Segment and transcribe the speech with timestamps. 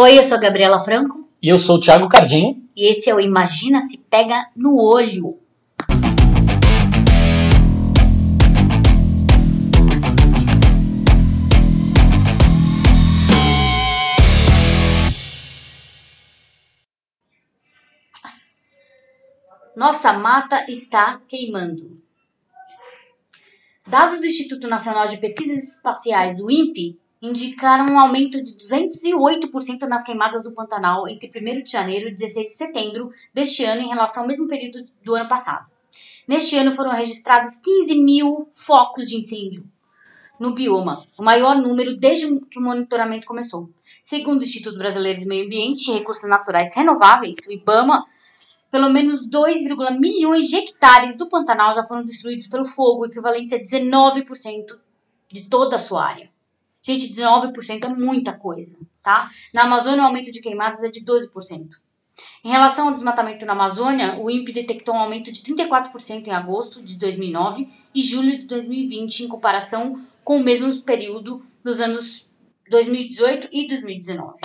[0.00, 2.62] Oi, eu sou a Gabriela Franco E eu sou o Thiago Cardinho.
[2.76, 5.40] e esse é o Imagina se pega no olho.
[19.74, 22.00] Nossa mata está queimando.
[23.84, 30.04] Dados do Instituto Nacional de Pesquisas Espaciais, o INPE, indicaram um aumento de 208% nas
[30.04, 34.22] queimadas do Pantanal entre 1 de janeiro e 16 de setembro deste ano em relação
[34.22, 35.66] ao mesmo período do ano passado.
[36.26, 39.64] Neste ano foram registrados 15 mil focos de incêndio
[40.38, 43.68] no bioma, o maior número desde que o monitoramento começou.
[44.02, 48.06] Segundo o Instituto Brasileiro do Meio Ambiente e Recursos Naturais Renováveis, o IBAMA,
[48.70, 49.64] pelo menos 2,
[49.98, 54.78] milhões de hectares do Pantanal já foram destruídos pelo fogo, equivalente a 19%
[55.32, 56.30] de toda a sua área.
[56.88, 59.30] Gente, 19% é muita coisa, tá?
[59.52, 61.68] Na Amazônia, o aumento de queimadas é de 12%.
[62.42, 66.82] Em relação ao desmatamento na Amazônia, o INPE detectou um aumento de 34% em agosto
[66.82, 72.26] de 2009 e julho de 2020, em comparação com o mesmo período dos anos
[72.70, 74.38] 2018 e 2019.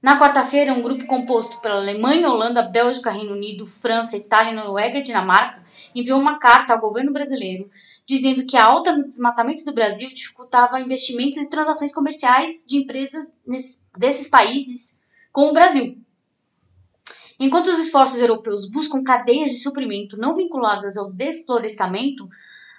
[0.00, 5.02] Na quarta-feira, um grupo composto pela Alemanha, Holanda, Bélgica, Reino Unido, França, Itália, Noruega e
[5.02, 7.68] Dinamarca enviou uma carta ao governo brasileiro
[8.06, 13.32] dizendo que a alta no desmatamento do Brasil dificultava investimentos e transações comerciais de empresas
[13.46, 15.02] nesses, desses países
[15.32, 15.98] com o Brasil.
[17.40, 22.28] Enquanto os esforços europeus buscam cadeias de suprimento não vinculadas ao desflorestamento,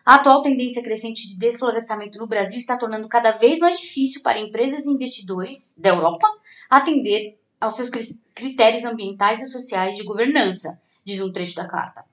[0.06, 4.40] a atual tendência crescente de desflorestamento no Brasil está tornando cada vez mais difícil para
[4.40, 6.28] empresas e investidores da Europa
[6.70, 7.90] atender aos seus
[8.34, 12.06] critérios ambientais e sociais de governança, diz um trecho da carta.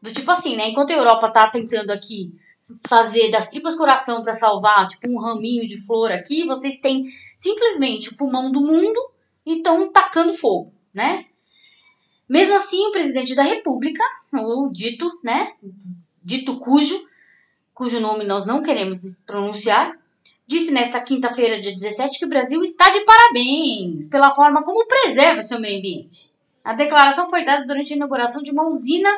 [0.00, 0.70] Do tipo assim, né?
[0.70, 2.34] Enquanto a Europa está tentando aqui
[2.88, 7.04] fazer das tripas coração para salvar, tipo, um raminho de flor aqui, vocês têm
[7.36, 9.10] simplesmente o pulmão do mundo
[9.44, 11.26] e estão tacando fogo, né?
[12.28, 15.52] Mesmo assim, o presidente da República, o dito, né,
[16.22, 17.08] dito cujo,
[17.72, 19.96] cujo nome nós não queremos pronunciar,
[20.44, 25.40] disse nesta quinta-feira, dia 17, que o Brasil está de parabéns pela forma como preserva
[25.42, 26.32] seu meio ambiente.
[26.64, 29.08] A declaração foi dada durante a inauguração de uma usina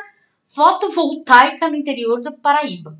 [0.44, 2.98] fotovoltaica no interior do Paraíba.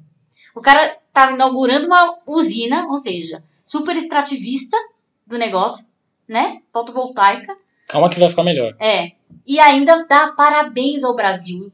[0.59, 4.77] O cara estava inaugurando uma usina, ou seja, super extrativista
[5.25, 5.93] do negócio,
[6.27, 6.63] né?
[6.73, 7.57] Fotovoltaica.
[7.87, 8.75] Calma que vai ficar melhor.
[8.81, 9.13] É.
[9.47, 11.73] E ainda dá parabéns ao Brasil.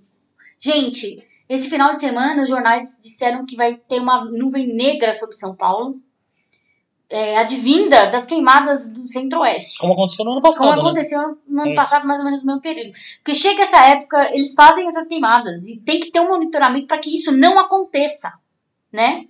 [0.59, 1.17] Gente,
[1.49, 5.57] esse final de semana os jornais disseram que vai ter uma nuvem negra sobre São
[5.57, 5.95] Paulo.
[7.09, 9.79] É, advinda das queimadas do centro-oeste.
[9.79, 10.59] Como aconteceu no ano passado.
[10.59, 10.81] Como né?
[10.83, 12.93] aconteceu no ano passado, mais ou menos no mesmo período.
[13.19, 16.99] Porque chega essa época, eles fazem essas queimadas e tem que ter um monitoramento para
[16.99, 18.33] que isso não aconteça,
[18.95, 19.27] né?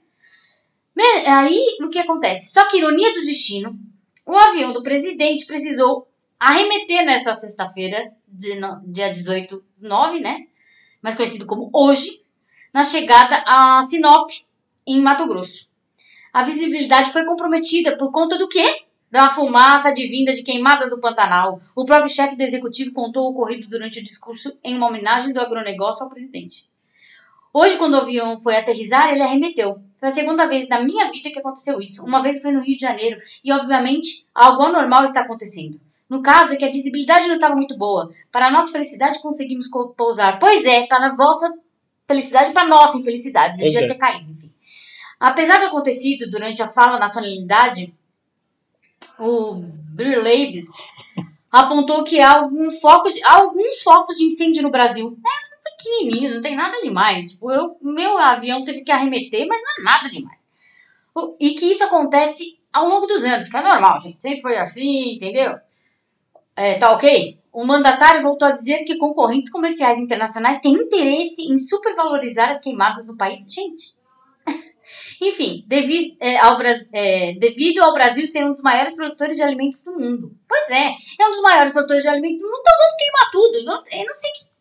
[1.26, 2.52] Aí, o que acontece?
[2.52, 3.76] Só que, ironia do destino,
[4.26, 6.06] o avião do presidente precisou
[6.38, 10.47] arremeter nessa sexta-feira, dia 18, 9, né?
[11.02, 12.22] Mais conhecido como hoje,
[12.72, 14.30] na chegada a Sinop,
[14.86, 15.72] em Mato Grosso.
[16.32, 18.84] A visibilidade foi comprometida por conta do quê?
[19.10, 21.62] Da fumaça advinda de queimadas do Pantanal.
[21.75, 25.41] O próprio chefe do executivo contou o ocorrido durante o discurso em uma homenagem do
[25.41, 26.66] agronegócio ao presidente.
[27.56, 29.81] Hoje, quando o avião foi aterrissar, ele arremeteu.
[29.97, 32.04] Foi a segunda vez na minha vida que aconteceu isso.
[32.04, 35.81] Uma vez foi no Rio de Janeiro e, obviamente, algo anormal está acontecendo.
[36.10, 38.10] No caso, é que a visibilidade não estava muito boa.
[38.32, 40.38] Para a nossa felicidade, conseguimos co- pousar.
[40.41, 41.54] Pois é, para a vossa
[42.09, 43.56] felicidade para a nossa infelicidade.
[43.59, 43.93] Pois Devia é.
[43.93, 44.50] ter caído, enfim.
[45.20, 47.94] Apesar do acontecido durante a fala na solenidade,
[49.19, 49.62] o
[49.97, 50.66] Leibs
[51.50, 55.16] apontou que há, algum foco de- há alguns focos de incêndio no Brasil.
[55.25, 55.53] É
[55.84, 57.32] pequenininho, não tem nada demais.
[57.32, 60.44] Tipo, eu, meu avião teve que arremeter, mas não é nada demais.
[61.38, 64.20] E que isso acontece ao longo dos anos, que é normal, gente.
[64.20, 65.52] Sempre foi assim, entendeu?
[66.56, 67.38] É, tá ok?
[67.52, 73.06] O mandatário voltou a dizer que concorrentes comerciais internacionais têm interesse em supervalorizar as queimadas
[73.06, 73.40] no país.
[73.52, 73.94] Gente,
[75.22, 76.58] enfim, devido, é, ao,
[76.92, 80.36] é, devido ao Brasil ser um dos maiores produtores de alimentos do mundo.
[80.48, 80.88] Pois é,
[81.20, 83.64] é um dos maiores produtores de alimentos do mundo, então vamos queimar tudo.
[83.64, 84.53] Não- Eu não sei que,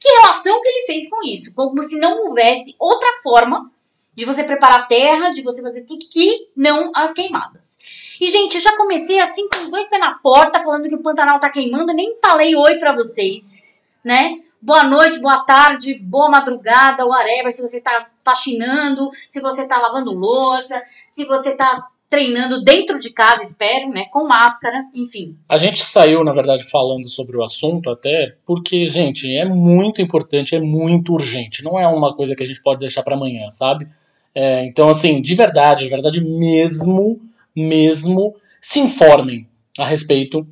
[0.00, 1.54] que relação que ele fez com isso.
[1.54, 3.70] Como se não houvesse outra forma
[4.14, 7.78] de você preparar a terra, de você fazer tudo que não as queimadas.
[8.20, 11.02] E, gente, eu já comecei assim com os dois pés na porta, falando que o
[11.02, 14.40] Pantanal tá queimando, nem falei oi pra vocês, né?
[14.60, 20.12] Boa noite, boa tarde, boa madrugada, whatever, se você tá faxinando, se você tá lavando
[20.12, 24.06] louça, se você tá treinando dentro de casa, espero, né?
[24.12, 25.36] Com máscara, enfim.
[25.48, 30.56] A gente saiu, na verdade, falando sobre o assunto até porque, gente, é muito importante,
[30.56, 31.62] é muito urgente.
[31.62, 33.86] Não é uma coisa que a gente pode deixar para amanhã, sabe?
[34.34, 37.20] É, então, assim, de verdade, de verdade mesmo,
[37.54, 39.48] mesmo, se informem
[39.78, 40.46] a respeito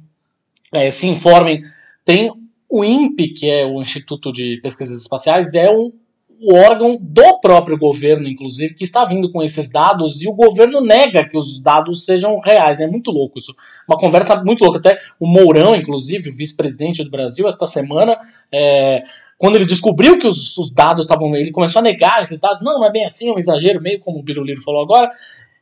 [0.73, 1.63] é, se informem.
[2.05, 2.31] Tem
[2.69, 5.93] o INPE, que é o Instituto de Pesquisas Espaciais, é um
[6.41, 10.81] o órgão do próprio governo, inclusive, que está vindo com esses dados e o governo
[10.81, 12.81] nega que os dados sejam reais.
[12.81, 13.55] É muito louco isso.
[13.89, 14.79] Uma conversa muito louca.
[14.79, 18.19] Até o Mourão, inclusive, vice-presidente do Brasil, esta semana,
[18.53, 19.03] é,
[19.37, 21.35] quando ele descobriu que os, os dados estavam.
[21.35, 22.63] Ele começou a negar esses dados.
[22.63, 25.11] Não, não é bem assim, é um exagero, meio como o Biruliro falou agora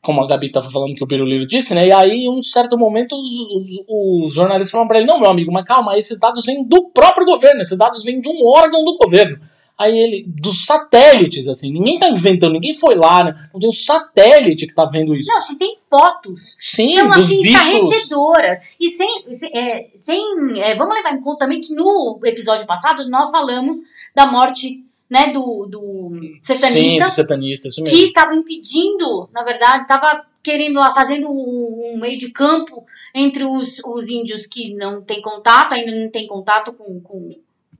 [0.02, 1.88] como a Gabi estava falando que o Biruliro disse, né?
[1.88, 5.29] E aí, em um certo momento, os, os, os jornalistas falaram para ele: não, meu
[5.29, 8.84] amigo, mas calma, esses dados vêm do próprio governo, esses dados vêm de um órgão
[8.84, 9.37] do governo.
[9.78, 13.49] Aí ele, dos satélites, assim, ninguém tá inventando, ninguém foi lá, né?
[13.52, 15.31] Não tem um satélite que tá vendo isso.
[15.31, 16.56] Não, você tem fotos.
[16.61, 17.61] Sim, Então, dos assim, bichos.
[17.62, 18.62] estarrecedora.
[18.81, 19.25] E sem.
[19.55, 23.76] é, sem é, vamos levar em conta também que no episódio passado nós falamos
[24.14, 28.05] da morte né, do, do Sim, sertanista do sertanista, isso que mesmo.
[28.05, 32.84] estava impedindo, na verdade, estava querendo lá, fazendo um, meio de campo
[33.14, 37.29] entre os, os índios que não têm contato, ainda não têm contato com, com,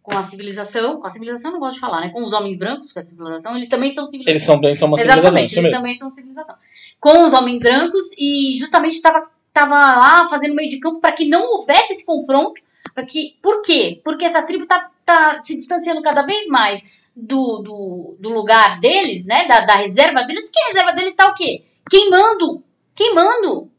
[0.07, 1.01] com a civilização.
[1.01, 2.11] Com a civilização eu não gosto de falar, né?
[2.11, 4.31] Com os homens brancos, com a civilização, eles também são civilização.
[4.33, 5.77] Eles são, bem- são uma civilização, Exatamente, eles mesmo.
[5.77, 6.55] também são civilização.
[7.01, 11.25] Com os homens brancos e justamente estava tava lá fazendo meio de campo para que
[11.27, 12.61] não houvesse esse confronto.
[12.95, 14.01] Para que, por quê?
[14.05, 19.27] Porque essa tribo tá, tá se distanciando cada vez mais do, do, do lugar deles,
[19.27, 19.47] né?
[19.49, 21.65] Da, da reserva deles, porque a reserva deles está o quê?
[21.91, 22.63] Queimando!
[22.95, 23.71] Queimando!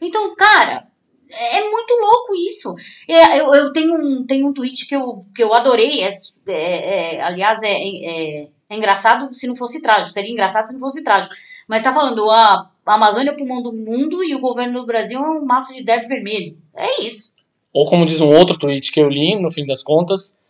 [0.00, 0.84] Então, cara,
[1.32, 2.74] é muito louco isso.
[3.08, 6.02] É, eu, eu tenho, um, tenho um tweet que eu, que eu adorei.
[6.02, 6.12] É,
[6.46, 10.12] é- é- aliás, é, é, é engraçado se não fosse trágico.
[10.12, 11.34] Seria engraçado se não fosse trágico.
[11.68, 15.18] Mas tá falando, a Amazônia é o pulmão do mundo e o governo do Brasil
[15.18, 16.56] é um maço de derby vermelho.
[16.74, 17.32] É isso.
[17.72, 20.42] Ou como diz um outro tweet que eu li, no fim das contas,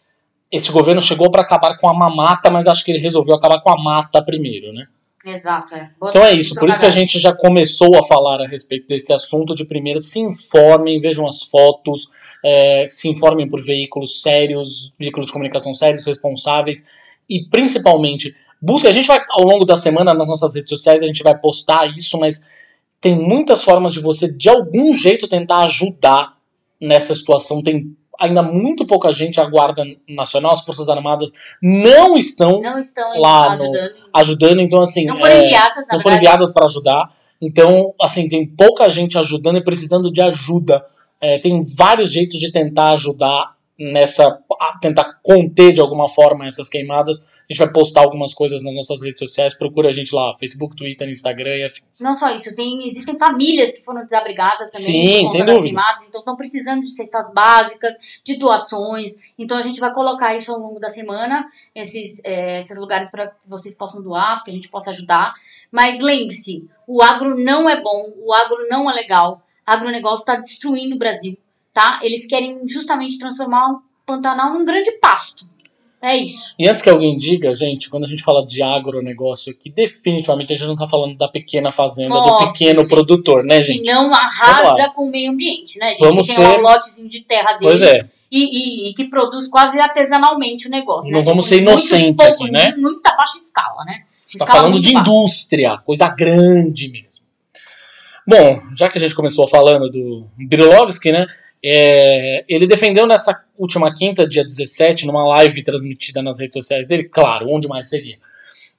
[0.50, 3.70] esse governo chegou para acabar com a mamata, mas acho que ele resolveu acabar com
[3.70, 4.86] a mata primeiro, né?
[5.24, 5.90] Exato, é.
[6.02, 9.12] Então é isso, por isso que a gente já começou a falar a respeito desse
[9.12, 10.00] assunto de primeiro.
[10.00, 12.08] Se informem, vejam as fotos,
[12.44, 16.86] é, se informem por veículos sérios, veículos de comunicação sérios, responsáveis
[17.28, 18.88] e principalmente busca.
[18.88, 21.86] A gente vai ao longo da semana nas nossas redes sociais a gente vai postar
[21.96, 22.48] isso, mas
[23.00, 26.36] tem muitas formas de você de algum jeito tentar ajudar
[26.80, 27.62] nessa situação.
[27.62, 31.30] Tem ainda muito pouca gente, a Guarda Nacional, as Forças Armadas
[31.62, 33.90] não estão Não estão lá no- ajudando.
[34.14, 35.04] ajudando, então assim.
[35.06, 37.10] Não foram é, enviadas, não foram enviadas para ajudar.
[37.40, 40.84] Então, assim, tem pouca gente ajudando e precisando de ajuda.
[41.20, 44.38] É, tem vários jeitos de tentar ajudar nessa.
[44.80, 47.31] tentar conter de alguma forma essas queimadas.
[47.52, 49.54] A gente vai postar algumas coisas nas nossas redes sociais.
[49.54, 52.00] Procura a gente lá, Facebook, Twitter, Instagram e afins.
[52.00, 55.48] Não só isso, tem, existem famílias que foram desabrigadas também Sim, por conta sem das
[55.48, 55.62] dúvida.
[55.64, 57.94] queimadas, então estão precisando de cestas básicas,
[58.24, 59.12] de doações.
[59.38, 61.44] Então a gente vai colocar isso ao longo da semana,
[61.74, 65.34] esses, é, esses lugares para que vocês possam doar, que a gente possa ajudar.
[65.70, 69.42] Mas lembre-se, o agro não é bom, o agro não é legal.
[69.68, 71.36] O agronegócio está destruindo o Brasil,
[71.74, 72.00] tá?
[72.02, 75.51] Eles querem justamente transformar o Pantanal num grande pasto.
[76.04, 76.54] É isso.
[76.58, 80.56] E antes que alguém diga, gente, quando a gente fala de agronegócio aqui, definitivamente a
[80.56, 83.86] gente não tá falando da pequena fazenda, do pequeno produtor, né, Que gente?
[83.92, 86.00] não arrasa com o meio ambiente, né, gente?
[86.00, 87.66] Vamos que tem ser- um lotezinho de terra dele.
[87.70, 88.00] Pois é.
[88.30, 91.08] e, e- e que produz quase artesanalmente o negócio.
[91.12, 91.24] Não né?
[91.24, 92.72] vamos Tipo, ser muito inocente pouco, aqui, né?
[92.76, 93.98] mu- Muita baixa escala, né?
[94.38, 95.08] Tá Escala falando de baixa.
[95.10, 97.22] indústria, coisa grande mesmo.
[98.26, 101.26] Bom, já que a gente começou falando do Birilovski, né?
[101.64, 107.04] É, ele defendeu nessa última quinta, dia 17, numa live transmitida nas redes sociais dele,
[107.04, 108.18] claro, onde mais seria,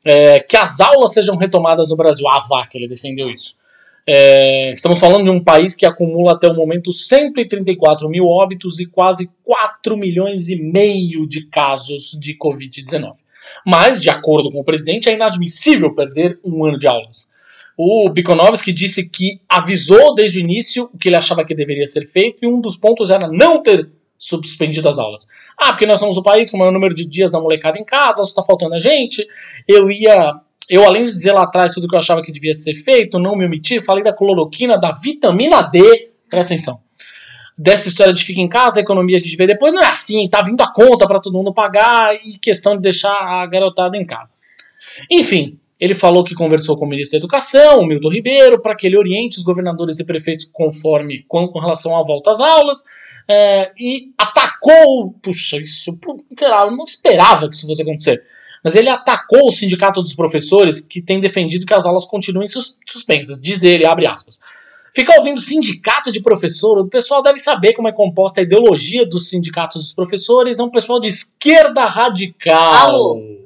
[0.06, 2.28] é, que as aulas sejam retomadas no Brasil.
[2.28, 3.56] A vaca, ele defendeu isso.
[4.06, 8.92] É, estamos falando de um país que acumula até o momento 134 mil óbitos e
[8.92, 13.14] quase 4 milhões e meio de casos de Covid-19.
[13.66, 17.32] Mas, de acordo com o presidente, é inadmissível perder um ano de aulas.
[17.78, 22.06] O Bikonovski disse que avisou desde o início o que ele achava que deveria ser
[22.06, 25.28] feito e um dos pontos era não ter suspendido as aulas.
[25.58, 27.84] Ah, porque nós somos o país com o maior número de dias da molecada em
[27.84, 29.28] casa, só está faltando a gente.
[29.68, 30.34] Eu ia.
[30.70, 33.36] Eu, além de dizer lá atrás tudo que eu achava que devia ser feito, não
[33.36, 36.12] me omiti, falei da cloroquina, da vitamina D.
[36.30, 36.80] Presta atenção.
[37.58, 40.28] Dessa história de fica em casa, a economia a gente vê depois, não é assim,
[40.28, 44.06] tá vindo a conta para todo mundo pagar e questão de deixar a garotada em
[44.06, 44.36] casa.
[45.12, 48.88] Enfim, ele falou que conversou com o ministro da Educação, o Milton Ribeiro, para que
[48.88, 52.78] ele oriente os governadores e prefeitos conforme com, com relação à volta às aulas,
[53.28, 55.14] é, e atacou.
[55.22, 56.00] Puxa, isso.
[56.42, 58.24] lá, eu não esperava que isso fosse acontecer.
[58.64, 62.80] Mas ele atacou o sindicato dos professores que tem defendido que as aulas continuem sus-
[62.88, 63.38] suspensas.
[63.42, 64.40] Diz ele, abre aspas.
[64.96, 69.28] Ficar ouvindo sindicato de professor, o pessoal deve saber como é composta a ideologia dos
[69.28, 72.74] sindicatos dos professores, é um pessoal de esquerda radical.
[72.76, 73.38] Alô.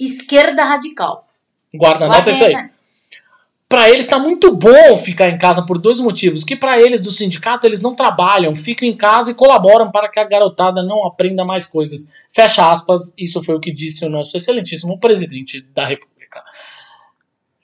[0.00, 1.28] Esquerda radical.
[1.74, 2.54] Guarda, anota Guardem isso aí.
[2.54, 2.70] essa-
[3.68, 6.44] Para eles está muito bom ficar em casa por dois motivos.
[6.44, 10.18] Que para eles do sindicato eles não trabalham, ficam em casa e colaboram para que
[10.20, 12.12] a garotada não aprenda mais coisas.
[12.30, 16.42] Fecha aspas, isso foi o que disse o nosso excelentíssimo presidente da República.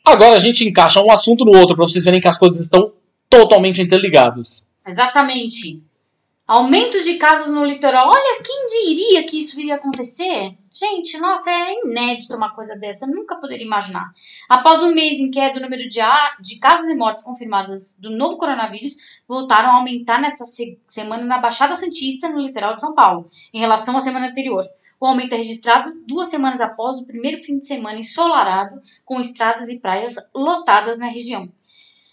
[0.05, 2.93] Agora a gente encaixa um assunto no outro para vocês verem que as coisas estão
[3.29, 4.73] totalmente interligadas.
[4.87, 5.83] Exatamente.
[6.47, 8.09] Aumentos de casos no litoral.
[8.09, 10.57] Olha, quem diria que isso iria acontecer?
[10.79, 13.05] Gente, nossa, é inédito uma coisa dessa.
[13.05, 14.13] Eu nunca poderia imaginar.
[14.49, 15.99] Após um mês em queda, o número de,
[16.41, 18.93] de casos e mortes confirmadas do novo coronavírus
[19.27, 23.59] voltaram a aumentar nessa se semana na Baixada Santista, no litoral de São Paulo, em
[23.59, 24.63] relação à semana anterior.
[25.01, 29.69] O aumento é registrado duas semanas após o primeiro fim de semana ensolarado, com estradas
[29.69, 31.51] e praias lotadas na região.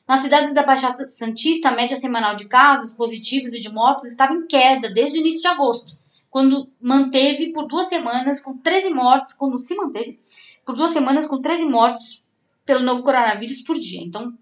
[0.07, 4.33] Nas cidades da Baixada Santista, a média semanal de casos positivos e de mortos estava
[4.33, 6.03] em queda desde o início de agosto,
[6.35, 10.19] quando manteve por duas semanas com 13 mortes, quando se manteve
[10.65, 12.25] por duas semanas com 13 mortes
[12.65, 14.01] pelo novo coronavírus por dia.
[14.03, 14.37] Então,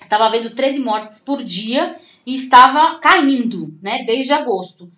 [0.00, 4.88] estava havendo 13 mortes por dia e estava caindo, né, desde agosto.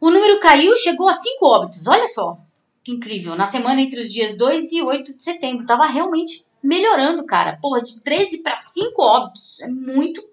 [0.00, 2.36] O número caiu e chegou a 5 óbitos, olha só.
[2.82, 3.36] Que incrível.
[3.36, 5.62] Na semana entre os dias 2 e 8 de setembro.
[5.62, 7.56] Estava realmente melhorando, cara.
[7.62, 9.60] Porra, de 13 para 5 óbitos.
[9.60, 10.28] É muito.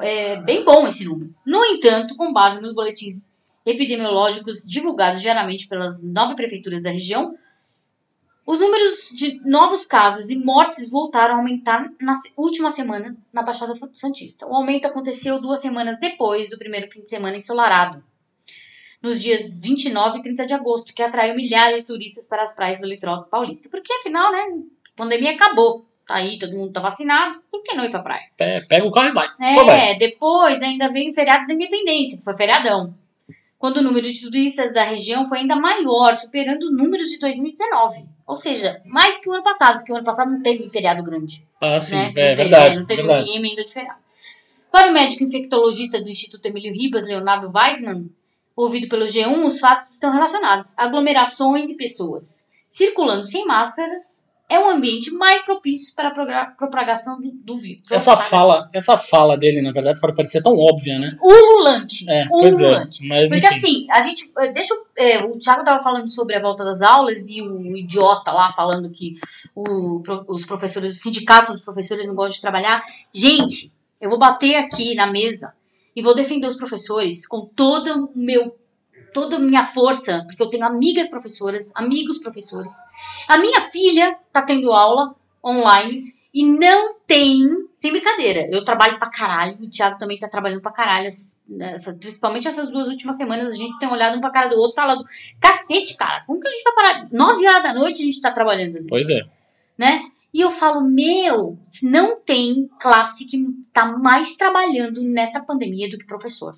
[0.00, 1.34] É bem bom esse número.
[1.44, 7.34] No entanto, com base nos boletins epidemiológicos divulgados diariamente pelas nove prefeituras da região,
[8.50, 13.74] os números de novos casos e mortes voltaram a aumentar na última semana na Baixada
[13.92, 14.44] Santista.
[14.44, 18.02] O aumento aconteceu duas semanas depois do primeiro fim de semana ensolarado,
[19.00, 22.80] nos dias 29 e 30 de agosto, que atraiu milhares de turistas para as praias
[22.80, 23.68] do litoral paulista.
[23.70, 25.86] Porque afinal, né, a pandemia acabou.
[26.06, 28.24] Tá aí, todo mundo tá vacinado, por que não ir pra praia?
[28.68, 29.28] Pega o carro e vai.
[29.78, 32.92] É, depois ainda veio o feriado da independência, que foi feriadão.
[33.60, 38.06] Quando o número de turistas da região foi ainda maior, superando os números de 2019.
[38.26, 41.46] Ou seja, mais que o ano passado, porque o ano passado não teve feriado grande.
[41.60, 42.04] Ah, sim, né?
[42.04, 42.78] é não teve, verdade.
[42.78, 43.30] Não teve verdade.
[43.30, 44.00] emenda de feriado.
[44.72, 48.10] Para o médico infectologista do Instituto Emílio Ribas, Leonardo Weissmann,
[48.56, 50.72] ouvido pelo G1, os fatos estão relacionados.
[50.78, 57.30] Aglomerações e pessoas circulando sem máscaras é um ambiente mais propício para a propagação do,
[57.30, 57.88] do vírus.
[57.90, 61.16] Essa fala, essa fala dele, na verdade, pode parecer tão óbvia, né?
[61.22, 62.04] Ululante.
[62.10, 63.04] É, pois ululante.
[63.04, 63.08] é.
[63.08, 63.56] Mas, Porque enfim.
[63.56, 64.32] assim, a gente.
[64.36, 68.32] eh, Deixa eh, o Thiago tava falando sobre a volta das aulas e o idiota
[68.32, 69.14] lá falando que
[69.54, 72.82] o os professores, os sindicatos dos professores não gostam de trabalhar.
[73.14, 75.54] Gente, eu vou bater aqui na mesa
[75.94, 78.56] e vou defender os professores com todo o meu.
[79.12, 82.72] Toda a minha força, porque eu tenho amigas professoras, amigos professores.
[83.28, 85.14] A minha filha tá tendo aula
[85.44, 86.02] online
[86.32, 90.70] e não tem, sem brincadeira, eu trabalho pra caralho, o Thiago também tá trabalhando pra
[90.70, 94.56] caralho, essa- principalmente essas duas últimas semanas, a gente tem olhado um pra cara do
[94.56, 95.02] outro falando,
[95.40, 97.08] cacete, cara, como que a gente vai parar?
[97.10, 99.22] Nove horas da noite a gente tá trabalhando vezes, Pois é.
[99.76, 100.02] né?
[100.32, 106.06] E eu falo, meu, não tem classe que tá mais trabalhando nessa pandemia do que
[106.06, 106.56] professor.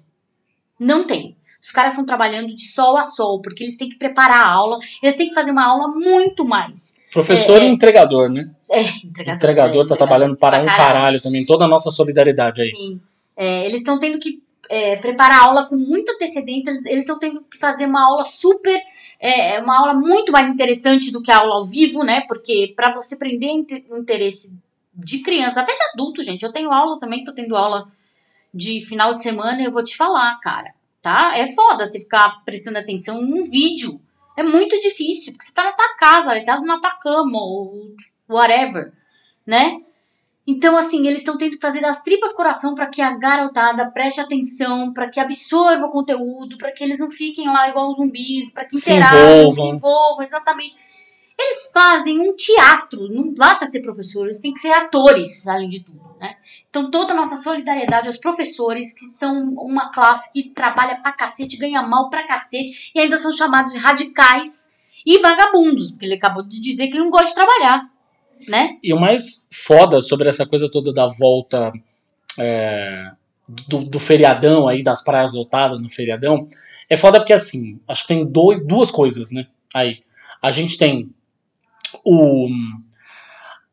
[0.78, 1.34] Não tem.
[1.62, 4.80] Os caras estão trabalhando de sol a sol, porque eles têm que preparar a aula,
[5.00, 7.00] eles têm que fazer uma aula muito mais.
[7.12, 7.70] Professor É, e é.
[7.70, 8.50] entregador, né?
[8.68, 11.46] É, entregador, entregador é, tá trabalhando para um caralho também.
[11.46, 12.70] Toda a nossa solidariedade aí.
[12.70, 13.00] Sim.
[13.36, 17.42] É, eles estão tendo que é, preparar a aula com muita antecedência, eles estão tendo
[17.42, 18.80] que fazer uma aula super.
[19.20, 22.22] É, uma aula muito mais interessante do que a aula ao vivo, né?
[22.26, 23.52] Porque para você prender
[23.88, 24.58] o interesse
[24.92, 26.42] de criança, até de adulto, gente.
[26.42, 27.86] Eu tenho aula também, tô tendo aula
[28.52, 31.36] de final de semana e eu vou te falar, cara, tá?
[31.36, 34.00] É foda você ficar prestando atenção num vídeo.
[34.36, 37.94] É muito difícil, porque você tá na tua casa, deitado na tua cama, ou
[38.30, 38.92] whatever,
[39.46, 39.82] né?
[40.46, 44.20] Então, assim, eles estão tendo que fazer das tripas coração para que a garotada preste
[44.20, 48.64] atenção, para que absorva o conteúdo, para que eles não fiquem lá igual zumbis, para
[48.64, 49.64] que Se interajam, envolvam.
[49.64, 50.76] se envolvam, exatamente.
[51.38, 55.80] Eles fazem um teatro, não basta ser professor, eles têm que ser atores, além de
[55.80, 56.36] tudo, né?
[56.68, 61.56] Então, toda a nossa solidariedade aos professores, que são uma classe que trabalha pra cacete,
[61.56, 64.72] ganha mal pra cacete, e ainda são chamados de radicais
[65.04, 67.90] e vagabundos, porque ele acabou de dizer que ele não gosta de trabalhar,
[68.48, 68.78] né?
[68.82, 71.72] E o mais foda sobre essa coisa toda da volta
[72.38, 73.10] é,
[73.68, 76.46] do, do feriadão aí, das praias lotadas no feriadão,
[76.88, 79.46] é foda porque assim, acho que tem dois, duas coisas, né?
[79.74, 80.02] Aí.
[80.42, 81.08] A gente tem
[82.04, 82.48] o.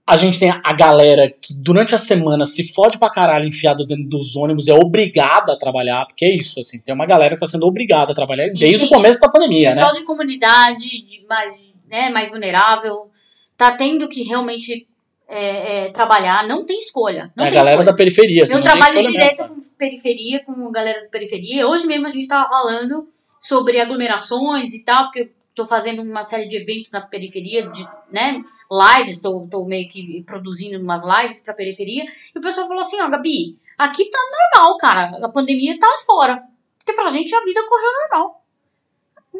[0.07, 4.09] A gente tem a galera que durante a semana se fode pra caralho enfiado dentro
[4.09, 7.45] dos ônibus, é obrigada a trabalhar, porque é isso, assim, tem uma galera que tá
[7.45, 9.75] sendo obrigada a trabalhar Sim, desde gente, o começo da pandemia, né?
[9.75, 13.11] pessoal de comunidade de mais, né, mais vulnerável
[13.55, 14.87] tá tendo que realmente
[15.27, 17.31] é, é, trabalhar, não tem escolha.
[17.37, 17.91] Não É a galera escolha.
[17.91, 18.43] da periferia.
[18.43, 21.67] assim, Eu trabalho direto mesmo, com periferia, com galera da periferia.
[21.67, 23.07] Hoje mesmo a gente estava falando
[23.39, 28.41] sobre aglomerações e tal, porque tô fazendo uma série de eventos na periferia, de, né,
[28.71, 33.09] lives, estou meio que produzindo umas lives pra periferia, e o pessoal falou assim, ó,
[33.09, 34.19] Gabi, aqui tá
[34.55, 36.41] normal, cara, a pandemia tá fora.
[36.77, 38.45] Porque pra gente a vida correu normal.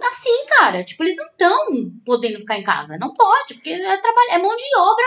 [0.03, 2.97] Assim, cara, tipo, eles não estão podendo ficar em casa.
[2.99, 5.05] Não pode, porque é, trabalho, é mão de obra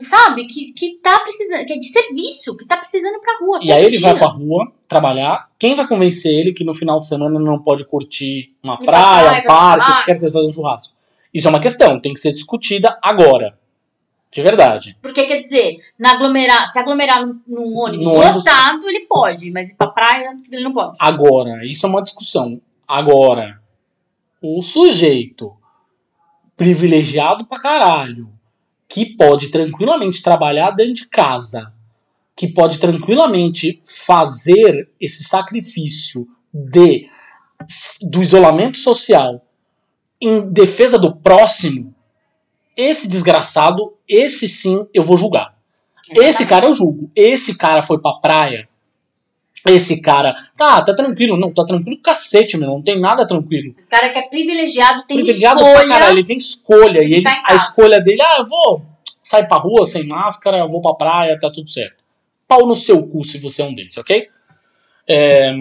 [0.00, 3.58] sabe, que, que tá precisando, que é de serviço, que tá precisando ir pra rua.
[3.62, 4.08] E aí ele dia.
[4.08, 5.48] vai pra rua trabalhar.
[5.58, 9.44] Quem vai convencer ele que no final de semana não pode curtir uma praia, um
[9.44, 10.96] parque, quer fazer um churrasco?
[11.32, 13.58] Isso é uma questão, tem que ser discutida agora.
[14.30, 14.96] De verdade.
[15.02, 18.86] Porque quer dizer, na aglomerar, se aglomerar num ônibus no lotado, ônibus...
[18.86, 20.96] ele pode, mas ir pra praia ele não pode.
[20.98, 22.58] Agora, isso é uma discussão.
[22.88, 23.60] Agora,
[24.40, 25.54] o sujeito
[26.56, 28.30] privilegiado pra caralho
[28.92, 31.72] que pode tranquilamente trabalhar dentro de casa,
[32.36, 37.08] que pode tranquilamente fazer esse sacrifício de
[38.02, 39.46] do isolamento social
[40.20, 41.94] em defesa do próximo,
[42.76, 45.56] esse desgraçado, esse sim eu vou julgar.
[46.10, 47.10] Esse cara eu julgo.
[47.16, 48.68] Esse cara foi pra praia.
[49.66, 51.36] Esse cara, ah, tá tranquilo.
[51.36, 52.68] Não, tá tranquilo cacete, meu.
[52.68, 53.74] Não tem nada tranquilo.
[53.78, 55.78] O cara que é privilegiado tem privilegiado escolha.
[55.78, 57.04] Pra caralho, ele tem escolha.
[57.04, 58.82] E ele, a escolha dele, ah, eu vou
[59.22, 62.02] sair pra rua sem máscara, eu vou pra praia, tá tudo certo.
[62.48, 64.28] Pau no seu cu se você é um desses, ok?
[65.08, 65.54] É...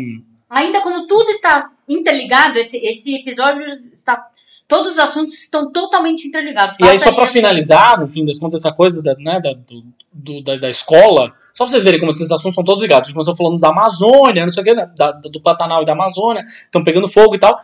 [0.50, 3.65] Ainda como tudo está interligado, esse, esse episódio
[3.96, 4.27] está.
[4.67, 6.79] Todos os assuntos estão totalmente interligados.
[6.79, 9.84] E aí, só para finalizar, no fim das contas, essa coisa da, né, da, do,
[10.12, 13.08] do, da, da escola, só pra vocês verem como esses assuntos são todos ligados.
[13.08, 15.86] A gente começou falando da Amazônia, não sei o que, né, da, do Pantanal e
[15.86, 17.60] da Amazônia, estão pegando fogo e tal.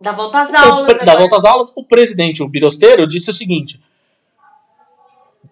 [0.00, 0.88] Da volta às aulas.
[0.88, 3.80] O, da volta às aulas, o presidente, o Birosteiro, disse o seguinte: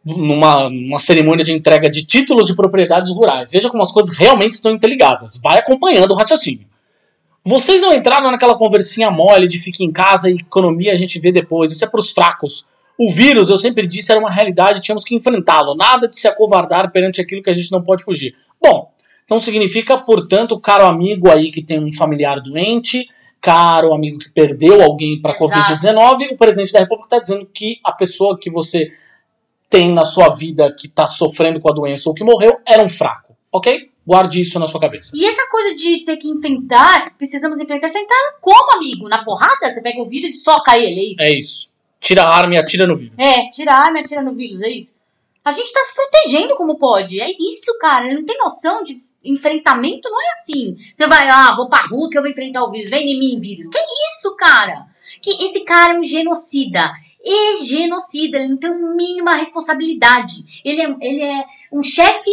[0.04, 3.50] numa, numa cerimônia de entrega de títulos de propriedades rurais.
[3.50, 5.40] Veja como as coisas realmente estão interligadas.
[5.42, 6.66] Vai acompanhando o raciocínio.
[7.44, 11.32] Vocês não entraram naquela conversinha mole de fique em casa e economia a gente vê
[11.32, 11.72] depois.
[11.72, 12.66] Isso é para os fracos.
[12.98, 15.76] O vírus, eu sempre disse, era uma realidade, tínhamos que enfrentá-lo.
[15.76, 18.34] Nada de se acovardar perante aquilo que a gente não pode fugir.
[18.60, 18.90] Bom,
[19.24, 23.08] então significa, portanto, caro amigo aí que tem um familiar doente,
[23.40, 27.92] caro amigo que perdeu alguém para Covid-19, o presidente da República está dizendo que a
[27.92, 28.90] pessoa que você
[29.70, 32.88] tem na sua vida que tá sofrendo com a doença ou que morreu era um
[32.88, 33.90] fraco, ok?
[34.06, 35.12] Guarde isso na sua cabeça.
[35.14, 39.08] E essa coisa de ter que enfrentar, precisamos enfrentar, enfrentar como, amigo?
[39.08, 39.70] Na porrada?
[39.70, 41.22] Você pega o vírus e soca ele, é isso?
[41.22, 41.77] É isso.
[42.00, 43.14] Tira a arma e atira no vírus.
[43.18, 44.94] É, tira a arma e atira no vírus, é isso.
[45.44, 47.20] A gente tá se protegendo como pode.
[47.20, 48.06] É isso, cara.
[48.06, 50.76] Ele não tem noção de enfrentamento, não é assim.
[50.94, 52.90] Você vai, ah, vou pra rua que eu vou enfrentar o vírus.
[52.90, 53.68] Vem em mim, vírus.
[53.68, 54.87] Que isso, cara?
[55.22, 56.92] Que esse cara é um genocida
[57.30, 60.62] e genocida, ele não tem uma mínima responsabilidade.
[60.64, 62.30] Ele é, ele é um chefe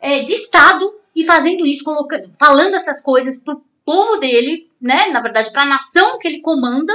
[0.00, 5.08] é, de Estado e fazendo isso, colocando, falando essas coisas pro povo dele, né?
[5.08, 6.92] Na verdade, para a nação que ele comanda,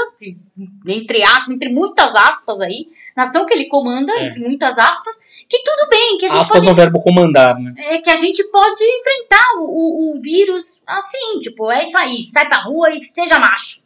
[0.88, 4.26] entre aspas, entre muitas aspas aí, nação que ele comanda, é.
[4.26, 5.16] entre muitas aspas,
[5.48, 7.74] que tudo bem, que a gente aspas pode, no verbo comandar, né?
[7.78, 12.22] É que a gente pode enfrentar o, o, o vírus assim, tipo, é isso aí,
[12.22, 13.84] sai pra rua e seja macho.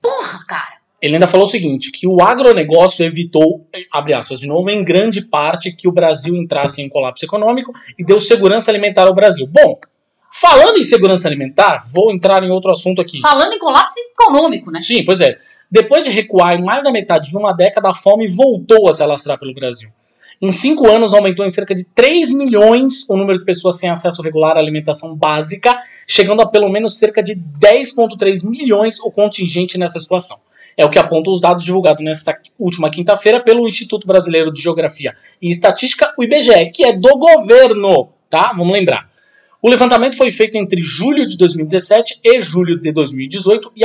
[0.00, 0.74] Porra, cara.
[1.02, 5.20] Ele ainda falou o seguinte, que o agronegócio evitou, abre aspas de novo, em grande
[5.20, 9.46] parte que o Brasil entrasse em colapso econômico e deu segurança alimentar ao Brasil.
[9.46, 9.78] Bom,
[10.40, 13.20] falando em segurança alimentar, vou entrar em outro assunto aqui.
[13.20, 14.80] Falando em colapso econômico, né?
[14.82, 15.38] Sim, pois é.
[15.70, 19.02] Depois de recuar em mais da metade de uma década, a fome voltou a se
[19.02, 19.90] alastrar pelo Brasil.
[20.42, 24.20] Em cinco anos, aumentou em cerca de 3 milhões o número de pessoas sem acesso
[24.22, 30.00] regular à alimentação básica, chegando a pelo menos cerca de 10,3 milhões o contingente nessa
[30.00, 30.38] situação.
[30.76, 35.12] É o que apontam os dados divulgados nesta última quinta-feira pelo Instituto Brasileiro de Geografia
[35.40, 38.52] e Estatística, o IBGE, que é do governo, tá?
[38.56, 39.13] Vamos lembrar.
[39.64, 43.82] O levantamento foi feito entre julho de 2017 e julho de 2018 e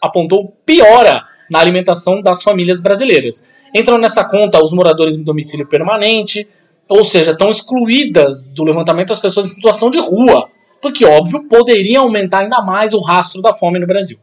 [0.00, 3.46] apontou piora na alimentação das famílias brasileiras.
[3.76, 6.48] Entram nessa conta os moradores em domicílio permanente,
[6.88, 10.48] ou seja, estão excluídas do levantamento as pessoas em situação de rua,
[10.80, 14.16] porque, óbvio, poderia aumentar ainda mais o rastro da fome no Brasil.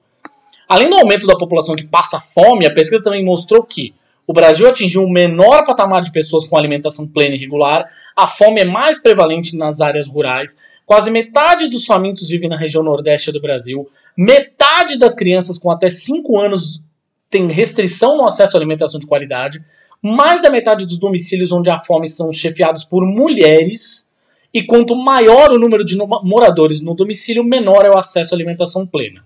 [0.67, 3.93] Além do aumento da população que passa fome, a pesquisa também mostrou que
[4.25, 8.61] o Brasil atingiu um menor patamar de pessoas com alimentação plena e regular, a fome
[8.61, 13.41] é mais prevalente nas áreas rurais, quase metade dos famintos vive na região nordeste do
[13.41, 16.81] Brasil, metade das crianças com até 5 anos
[17.29, 19.59] tem restrição no acesso à alimentação de qualidade,
[20.01, 24.13] mais da metade dos domicílios onde há fome são chefiados por mulheres,
[24.53, 28.87] e quanto maior o número de moradores no domicílio, menor é o acesso à alimentação
[28.87, 29.25] plena.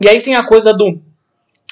[0.00, 0.98] E aí tem a coisa do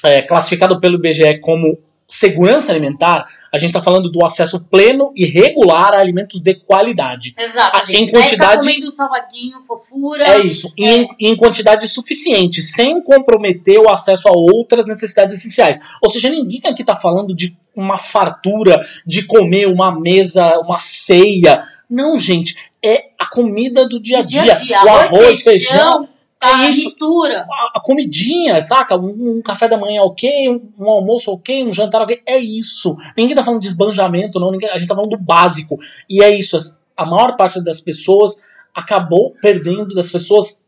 [0.01, 5.25] é, classificado pelo IBGE como segurança alimentar, a gente está falando do acesso pleno e
[5.25, 7.33] regular a alimentos de qualidade.
[7.37, 7.97] Exato, A- gente.
[8.09, 10.23] em quantidade- Aí tá comendo salgadinho, fofura.
[10.27, 15.79] É isso, e em, em quantidade suficiente, sem comprometer o acesso a outras necessidades essenciais.
[16.01, 21.63] Ou seja, ninguém aqui está falando de uma fartura, de comer uma mesa, uma ceia.
[21.89, 24.41] Não, gente, é a comida do dia a dia.
[24.43, 24.77] dia a dia.
[24.83, 26.09] O Arroz, arroz, feijão, feijão,
[26.45, 27.45] a é mistura.
[27.49, 28.97] a, a comidinha, saca?
[28.97, 32.21] Um, um café da manhã ok, um, um almoço ok, um jantar ok.
[32.25, 32.95] É isso.
[33.17, 34.51] Ninguém tá falando de esbanjamento, não.
[34.51, 35.77] Ninguém, a gente tá falando do básico.
[36.09, 36.57] E é isso.
[36.95, 40.63] A maior parte das pessoas acabou perdendo, das pessoas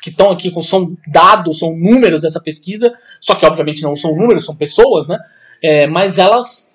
[0.00, 4.44] que estão aqui, são dados, são números dessa pesquisa, só que obviamente não são números,
[4.44, 5.18] são pessoas, né?
[5.62, 6.74] É, mas elas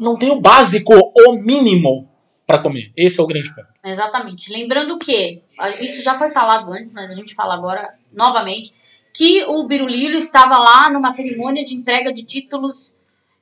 [0.00, 2.08] não têm o básico, o mínimo
[2.46, 2.92] para comer.
[2.96, 3.68] Esse é o grande ponto.
[3.84, 4.52] Exatamente.
[4.52, 8.70] Lembrando que, isso já foi falado antes, mas a gente fala agora novamente,
[9.14, 12.94] que o Biruliro estava lá numa cerimônia de entrega de títulos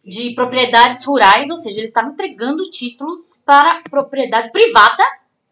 [0.04, 5.02] de propriedades rurais, ou seja, ele estava entregando títulos para propriedade privada,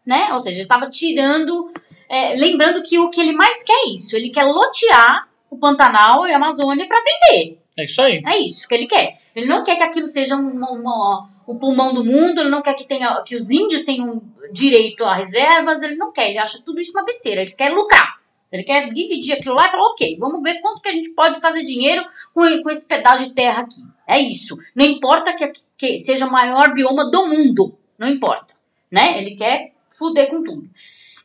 [0.05, 0.29] né?
[0.33, 1.71] Ou seja, ele estava tirando.
[2.09, 6.27] é, lembrando que o que ele mais quer é isso, ele quer lotear o Pantanal
[6.27, 7.59] e a Amazônia para vender.
[7.77, 8.21] É isso aí.
[8.25, 9.19] É isso que ele quer.
[9.35, 12.75] Ele não quer que aquilo seja uma, uma- o pulmão do mundo, ele não quer
[12.75, 16.79] que, tenha, que os índios tenham direito a reservas, ele não quer, ele acha tudo
[16.79, 18.19] isso uma besteira, ele quer lucrar.
[18.51, 21.41] Ele quer dividir aquilo lá e falar, ok, vamos ver quanto que a gente pode
[21.41, 23.81] fazer dinheiro com, com esse pedaço de terra aqui.
[24.07, 24.55] É isso.
[24.75, 27.75] Não importa que, que seja o maior bioma do mundo.
[27.97, 28.53] Não importa.
[28.91, 29.17] Né?
[29.19, 30.69] Ele quer fuder com tudo.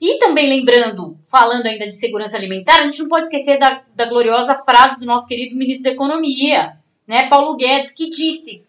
[0.00, 4.06] E também lembrando, falando ainda de segurança alimentar, a gente não pode esquecer da, da
[4.06, 8.63] gloriosa frase do nosso querido ministro da Economia, né, Paulo Guedes, que disse,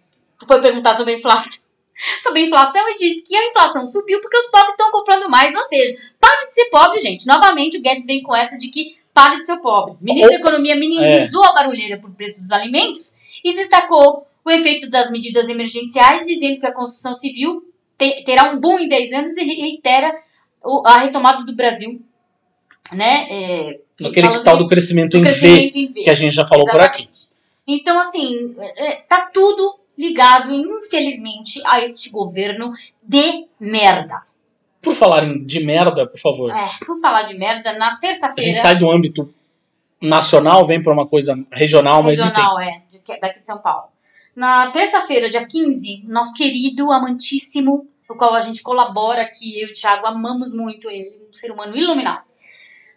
[0.48, 1.64] foi perguntado sobre a inflação,
[2.24, 5.56] sobre a inflação e disse que a inflação subiu porque os pobres estão comprando mais,
[5.56, 7.26] ou seja, pare de ser pobre, gente.
[7.28, 10.02] Novamente o Guedes vem com essa de que pare de ser pobres.
[10.02, 14.90] O ministro da Economia minimizou a barulheira por preço dos alimentos e destacou o efeito
[14.90, 17.64] das medidas emergenciais, dizendo que a construção civil
[17.98, 20.14] te- terá um boom em 10 anos e reitera
[20.86, 22.02] a retomada do Brasil,
[22.92, 23.28] né?
[23.30, 26.04] É, Aquele tal do do crescimento em V, crescimento em V.
[26.04, 27.04] que a gente já falou por aqui.
[27.12, 27.36] Exatamente.
[27.68, 34.24] Então, assim, é, tá tudo ligado, infelizmente, a este governo de merda.
[34.82, 36.52] Por falar em de merda, por favor.
[36.52, 38.56] É, por falar de merda, na A gente terça-feira.
[38.58, 39.34] sai do âmbito
[40.02, 42.28] nacional, vem para uma coisa regional, mas enfim.
[42.28, 43.88] regional, é, de daqui de São Paulo.
[44.36, 49.72] Na terça-feira, dia 15, nosso querido, amantíssimo, o qual a gente colabora aqui, eu e
[49.72, 52.24] o Thiago amamos muito ele, um ser humano iluminado.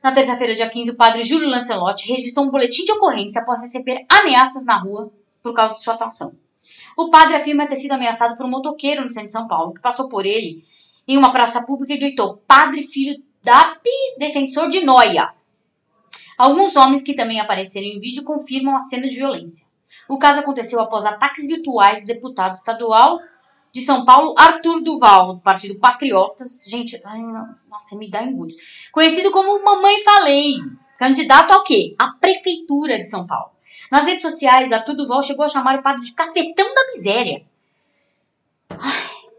[0.02, 4.04] Na terça-feira, dia 15, o padre Júlio Lancelotti registrou um boletim de ocorrência após receber
[4.08, 5.11] ameaças na rua
[5.42, 6.32] por causa de sua atuação.
[6.98, 9.80] O padre afirma ter sido ameaçado por um motoqueiro no centro de São Paulo, que
[9.80, 10.64] passou por ele
[11.06, 15.32] em uma praça pública e gritou: Padre, filho da pi, defensor de Noia.
[16.37, 19.68] Alguns homens que também apareceram em vídeo confirmam a cena de violência.
[20.08, 23.20] O caso aconteceu após ataques virtuais do deputado estadual
[23.72, 26.64] de São Paulo, Arthur Duval, do Partido Patriotas.
[26.66, 27.20] Gente, ai,
[27.70, 28.56] nossa, me dá engulho.
[28.90, 30.56] Conhecido como Mamãe Falei.
[30.98, 31.94] Candidato ao quê?
[31.96, 33.52] À Prefeitura de São Paulo.
[33.90, 37.44] Nas redes sociais, Arthur Duval chegou a chamar o padre de cafetão da miséria.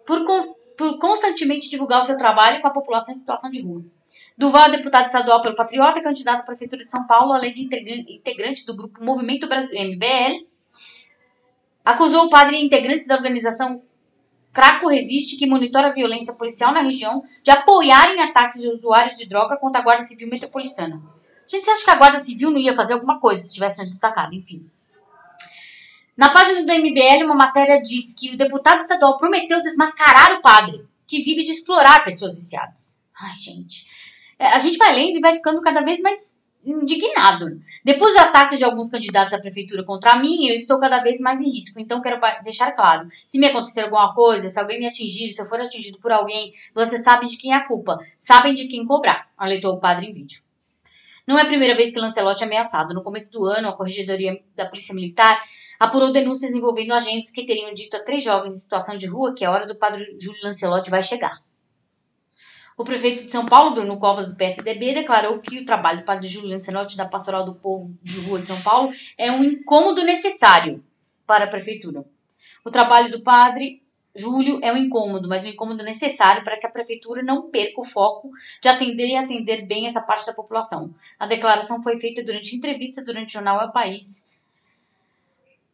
[0.05, 3.83] Por, cons- por constantemente divulgar o seu trabalho com a população em situação de rua.
[4.37, 7.93] Duval é deputado estadual pelo Patriota candidato à Prefeitura de São Paulo, além de integra-
[8.07, 10.47] integrante do grupo Movimento Brasileiro MBL.
[11.85, 13.81] Acusou o padre e integrantes da organização
[14.51, 19.27] Craco Resiste, que monitora a violência policial na região, de apoiarem ataques de usuários de
[19.29, 21.01] droga contra a Guarda Civil Metropolitana.
[21.49, 23.95] Gente, você acha que a Guarda Civil não ia fazer alguma coisa se tivesse sendo
[23.95, 24.35] atacado?
[24.35, 24.69] Enfim.
[26.15, 30.85] Na página do MBL, uma matéria diz que o deputado estadual prometeu desmascarar o padre,
[31.07, 33.03] que vive de explorar pessoas viciadas.
[33.19, 33.87] Ai, gente.
[34.37, 37.47] É, a gente vai lendo e vai ficando cada vez mais indignado.
[37.83, 41.41] Depois do ataque de alguns candidatos à prefeitura contra mim, eu estou cada vez mais
[41.41, 41.79] em risco.
[41.79, 45.47] Então, quero deixar claro: se me acontecer alguma coisa, se alguém me atingir, se eu
[45.47, 49.31] for atingido por alguém, vocês sabem de quem é a culpa, sabem de quem cobrar,
[49.35, 50.48] alertou o padre em vídeo.
[51.29, 52.91] Não é a primeira vez que Lancelotti é ameaçado.
[52.91, 55.39] No começo do ano, a Corregedoria da Polícia Militar
[55.79, 59.45] apurou denúncias envolvendo agentes que teriam dito a três jovens em situação de rua que
[59.45, 61.39] a hora do padre Júlio Lancelotti vai chegar.
[62.75, 66.27] O prefeito de São Paulo, Bruno Covas, do PSDB, declarou que o trabalho do padre
[66.27, 70.83] Júlio Lancelotti da Pastoral do Povo de Rua de São Paulo é um incômodo necessário
[71.27, 72.03] para a prefeitura.
[72.65, 73.83] O trabalho do padre
[74.15, 77.85] Júlio é um incômodo, mas um incômodo necessário para que a prefeitura não perca o
[77.85, 80.93] foco de atender e atender bem essa parte da população.
[81.19, 84.35] A declaração foi feita durante entrevista durante o jornal É o País,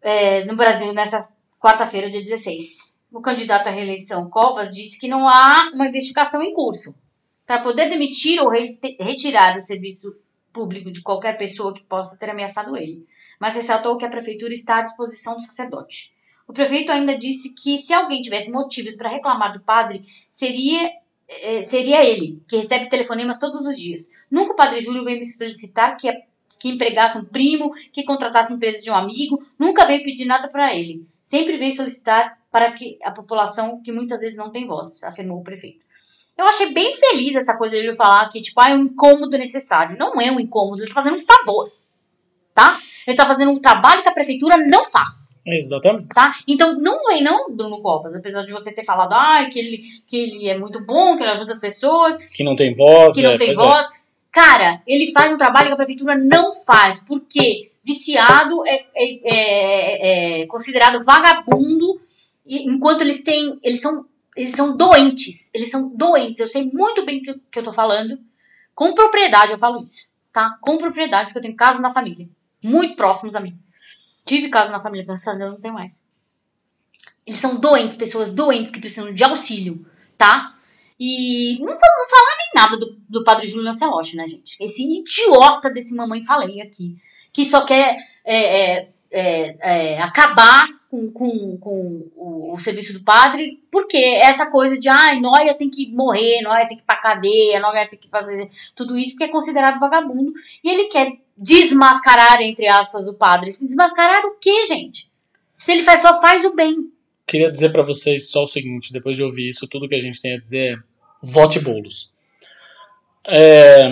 [0.02, 2.96] é, no Brasil, nessa quarta-feira, dia 16.
[3.12, 7.00] O candidato à reeleição, Covas, disse que não há uma investigação em curso.
[7.46, 10.16] Para poder demitir ou re- retirar o serviço
[10.52, 13.06] público de qualquer pessoa que possa ter ameaçado ele.
[13.40, 16.15] mas ressaltou que a prefeitura está à disposição do sacerdote.
[16.48, 20.92] O prefeito ainda disse que se alguém tivesse motivos para reclamar do padre, seria
[21.28, 24.12] é, seria ele, que recebe telefonemas todos os dias.
[24.30, 26.12] Nunca o padre Júlio veio me solicitar que,
[26.60, 30.76] que empregasse um primo, que contratasse empresa de um amigo, nunca veio pedir nada para
[30.76, 31.08] ele.
[31.22, 35.44] Sempre veio solicitar para que a população que muitas vezes não tem voz, afirmou o
[35.44, 35.84] prefeito.
[36.38, 39.38] Eu achei bem feliz essa coisa de ele falar que, tipo, ah, é um incômodo
[39.38, 39.98] necessário.
[39.98, 41.72] Não é um incômodo, ele tá fazendo um favor.
[42.54, 42.78] Tá?
[43.08, 45.42] Ele tá fazendo um trabalho que a prefeitura não faz.
[45.46, 46.08] Exatamente.
[46.08, 46.36] Tá?
[46.48, 50.18] Então, não vem, não, Bruno Covas, apesar de você ter falado, ah, que ele, que
[50.18, 52.18] ele é muito bom, que ele ajuda as pessoas.
[52.32, 53.14] Que não tem voz.
[53.14, 53.86] Que não é, tem pois voz.
[53.86, 53.90] É.
[54.32, 57.06] Cara, ele faz um trabalho que a prefeitura não faz.
[57.08, 62.02] Porque viciado é, é, é, é considerado vagabundo,
[62.46, 63.60] enquanto eles têm.
[63.64, 65.52] Eles são, eles são doentes.
[65.54, 66.40] Eles são doentes.
[66.40, 68.18] Eu sei muito bem o que, que eu tô falando.
[68.74, 70.10] Com propriedade eu falo isso.
[70.34, 70.58] Tá?
[70.60, 72.28] Com propriedade, porque eu tenho casos na família
[72.66, 73.58] muito próximos a mim.
[74.26, 76.06] Tive casos na família, graças a Deus não tem mais.
[77.26, 79.86] Eles são doentes, pessoas doentes que precisam de auxílio,
[80.18, 80.56] tá?
[81.00, 84.56] E não vamos falar nem nada do, do padre Júlio Lancelotti, né, gente?
[84.64, 86.98] Esse idiota desse mamãe falei aqui,
[87.34, 93.04] que só quer é, é, é, é acabar com, com, com o, o, serviço do
[93.04, 97.02] padre, porque essa coisa de, ai, Noia tem que morrer, Noia tem que ir pra
[97.02, 100.32] cadeia, Noia tem que fazer tudo isso, porque é considerado vagabundo.
[100.64, 103.56] E ele quer desmascarar, entre aspas, o padre.
[103.60, 105.10] Desmascarar o quê, gente?
[105.58, 106.76] Se ele faz, só faz o bem.
[107.28, 110.22] Queria dizer para vocês só o seguinte, depois de ouvir isso, tudo que a gente
[110.22, 110.78] tem a dizer é
[111.22, 112.12] vote bolos.
[113.28, 113.92] É,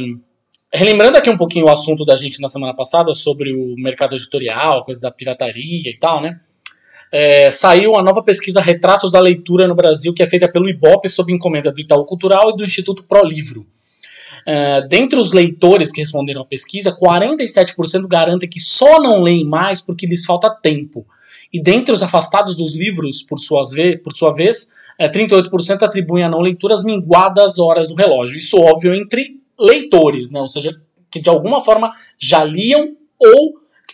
[0.72, 4.80] relembrando aqui um pouquinho o assunto da gente na semana passada sobre o mercado editorial,
[4.80, 6.40] a coisa da pirataria e tal, né?
[7.12, 11.08] É, saiu a nova pesquisa Retratos da Leitura no Brasil, que é feita pelo IBOP
[11.08, 13.68] sob encomenda do Itaú Cultural e do Instituto Pro Livro.
[14.48, 19.82] Uh, dentre os leitores que responderam à pesquisa, 47% garantem que só não leem mais
[19.82, 21.06] porque lhes falta tempo.
[21.52, 26.24] E dentre os afastados dos livros, por, suas ve por sua vez, uh, 38% atribuem
[26.24, 28.38] a não leitura as minguadas horas do relógio.
[28.38, 30.42] Isso óbvio entre leitores, né?
[30.42, 30.72] ou seja,
[31.10, 33.54] que de alguma forma já liam ou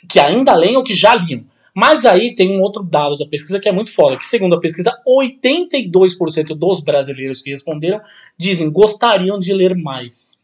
[0.09, 1.43] que ainda leem ou que já liam.
[1.75, 4.59] Mas aí tem um outro dado da pesquisa que é muito foda, que segundo a
[4.59, 8.01] pesquisa, 82% dos brasileiros que responderam
[8.37, 10.43] dizem gostariam de ler mais.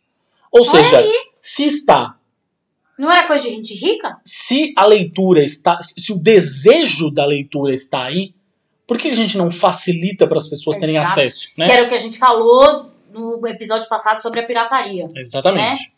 [0.51, 1.11] Ou Olha seja, aí.
[1.41, 2.15] se está.
[2.97, 4.17] Não era coisa de gente rica?
[4.23, 5.77] Se a leitura está.
[5.81, 8.33] Se o desejo da leitura está aí,
[8.87, 11.11] por que a gente não facilita para as pessoas terem Exato.
[11.11, 11.49] acesso?
[11.57, 11.65] Né?
[11.65, 15.07] Que era o que a gente falou no episódio passado sobre a pirataria.
[15.15, 15.93] Exatamente.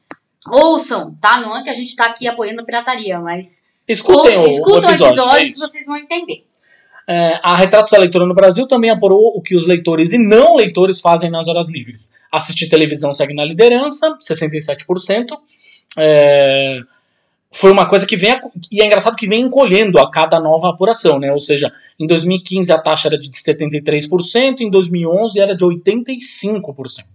[0.52, 1.42] Ouçam, tá?
[1.42, 3.68] Não é que a gente tá aqui apoiando a pirataria, mas.
[3.88, 5.22] Escutem, o, escutam o episódio.
[5.30, 6.46] é que vocês vão entender.
[7.10, 10.58] É, a Retratos da Leitura no Brasil também apurou o que os leitores e não
[10.58, 12.14] leitores fazem nas horas livres.
[12.30, 15.28] Assistir televisão segue na liderança, 67%.
[15.98, 16.82] É,
[17.50, 18.38] foi uma coisa que vem.
[18.70, 21.32] E é engraçado que vem encolhendo a cada nova apuração, né?
[21.32, 27.06] Ou seja, em 2015 a taxa era de 73%, em 2011 era de 85%.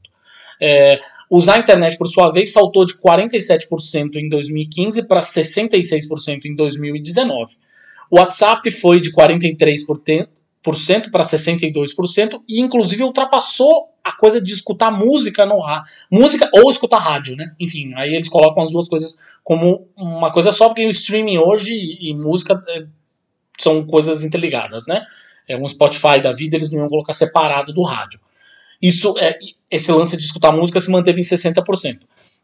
[0.58, 0.98] É,
[1.36, 7.56] usar a internet, por sua vez, saltou de 47% em 2015 para 66% em 2019.
[8.10, 10.28] O WhatsApp foi de 43%
[11.10, 15.58] para 62% e inclusive ultrapassou a coisa de escutar música no.
[16.10, 17.54] Música ou escutar rádio, né?
[17.58, 21.72] Enfim, aí eles colocam as duas coisas como uma coisa só, porque o streaming hoje
[21.72, 22.84] e, e música é,
[23.58, 25.02] são coisas interligadas, né?
[25.48, 28.20] É um Spotify da vida, eles não iam colocar separado do rádio.
[28.82, 29.38] Isso é,
[29.70, 32.00] esse lance de escutar música se manteve em 60%.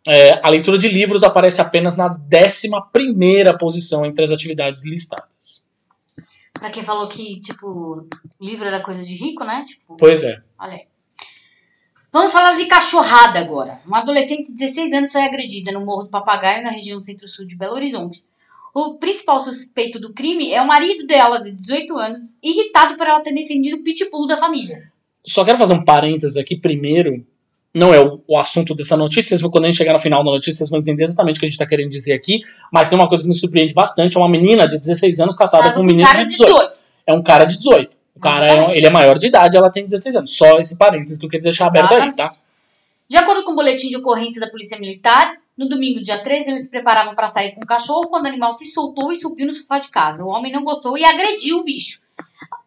[0.06, 5.68] É, a leitura de livros aparece apenas na 11 posição entre as atividades listadas.
[6.54, 8.06] Pra quem falou que, tipo,
[8.40, 9.64] livro era coisa de rico, né?
[9.66, 10.40] Tipo, Pois é.
[10.58, 10.86] olha aí.
[12.10, 13.80] Vamos falar de cachorrada agora.
[13.84, 17.56] Uma adolescente de 16 anos foi agredida no Morro do Papagaio, na região centro-sul de
[17.56, 18.22] Belo Horizonte.
[18.74, 23.20] O principal suspeito do crime é o marido dela, de 18 anos, irritado por ela
[23.20, 24.90] ter defendido o pitbull da família.
[25.28, 27.24] Só quero fazer um parênteses aqui primeiro.
[27.74, 30.24] Não é o, o assunto dessa notícia, vocês vão- quando a gente chegar no final
[30.24, 32.40] da notícia, vocês vão entender exatamente o que a gente está querendo dizer aqui.
[32.72, 35.64] Mas tem uma coisa que me surpreende bastante: é uma menina de 16 anos casada
[35.64, 36.72] Tava com um menino de 18.
[37.06, 37.96] É um cara de 18.
[38.16, 38.76] O cara é, Exatamente.
[38.78, 40.36] ele é maior de idade, ela tem 16 anos.
[40.36, 42.30] Só esse parênteses que eu queria deixar aberto aí, tá?
[43.08, 46.64] De acordo com o boletim de ocorrência da Polícia Militar, no domingo, dia 13, eles
[46.64, 49.52] se preparavam para sair com o cachorro quando o animal se soltou e subiu no
[49.52, 50.24] sofá de casa.
[50.24, 52.00] O homem não gostou e agrediu o bicho.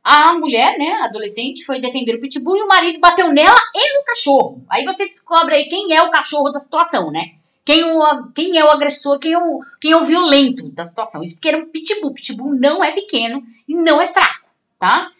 [0.03, 4.03] A mulher, né, adolescente, foi defender o pitbull e o marido bateu nela e no
[4.05, 4.65] cachorro.
[4.67, 7.35] Aí você descobre aí quem é o cachorro da situação, né?
[7.63, 11.21] Quem, o, quem é o agressor, quem é o, quem é o violento da situação.
[11.21, 12.13] Isso porque era um pitbull.
[12.13, 14.47] Pitbull não é pequeno e não é fraco,
[14.79, 15.11] tá?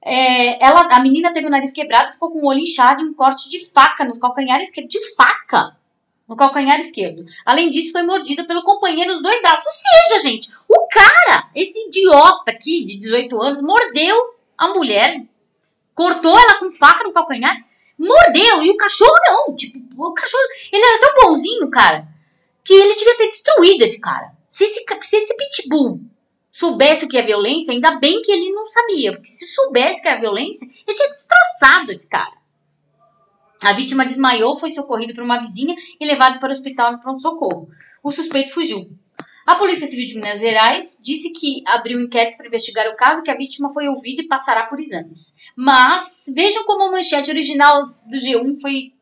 [0.00, 3.14] É, ela, a menina teve o nariz quebrado, ficou com o olho inchado e um
[3.14, 5.76] corte de faca nos calcanhares, que de faca.
[6.28, 7.24] no calcanhar esquerdo.
[7.44, 9.64] Além disso, foi mordida pelo companheiro nos dois braços.
[9.66, 15.22] Ou seja, gente, o cara, esse idiota aqui de 18 anos, mordeu a mulher,
[15.94, 17.56] cortou ela com faca no calcanhar,
[17.98, 19.54] mordeu, e o cachorro não.
[19.54, 22.06] Tipo, o cachorro, ele era tão bonzinho, cara,
[22.64, 24.32] que ele devia ter destruído esse cara.
[24.50, 26.00] Se esse, se esse pitbull
[26.50, 30.02] soubesse o que é violência, ainda bem que ele não sabia, porque se soubesse o
[30.02, 32.44] que é violência, ele tinha destroçado esse cara.
[33.62, 37.68] A vítima desmaiou, foi socorrido por uma vizinha e levado para o hospital no pronto-socorro.
[38.02, 38.90] O suspeito fugiu.
[39.46, 43.22] A Polícia Civil de Minas Gerais disse que abriu um inquérito para investigar o caso,
[43.22, 45.36] que a vítima foi ouvida e passará por exames.
[45.54, 48.92] Mas vejam como a manchete original do G1 foi,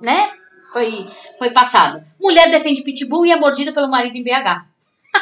[0.00, 0.30] né?
[0.72, 1.06] Foi,
[1.38, 2.06] foi passada.
[2.20, 4.66] Mulher defende pitbull e é mordida pelo marido em BH.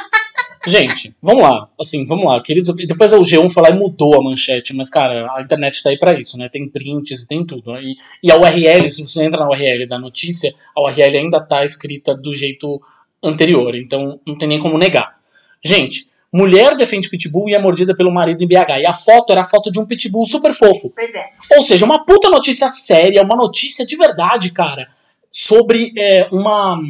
[0.67, 1.71] Gente, vamos lá.
[1.81, 2.43] Assim, vamos lá.
[2.43, 5.91] Queridos, depois o G1 foi lá e mudou a manchete, mas, cara, a internet tá
[5.91, 6.49] aí pra isso, né?
[6.49, 7.79] Tem prints, tem tudo.
[7.79, 11.65] E, e a URL, se você entra na URL da notícia, a URL ainda tá
[11.65, 12.81] escrita do jeito
[13.23, 13.75] anterior.
[13.75, 15.17] Então, não tem nem como negar.
[15.65, 18.81] Gente, mulher defende pitbull e é mordida pelo marido em BH.
[18.81, 20.93] E a foto era a foto de um pitbull super fofo.
[20.95, 21.25] Pois é.
[21.57, 24.89] Ou seja, uma puta notícia séria, uma notícia de verdade, cara,
[25.31, 26.81] sobre é, uma.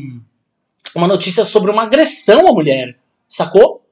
[0.94, 2.96] Uma notícia sobre uma agressão à mulher.
[3.28, 3.84] Sacou?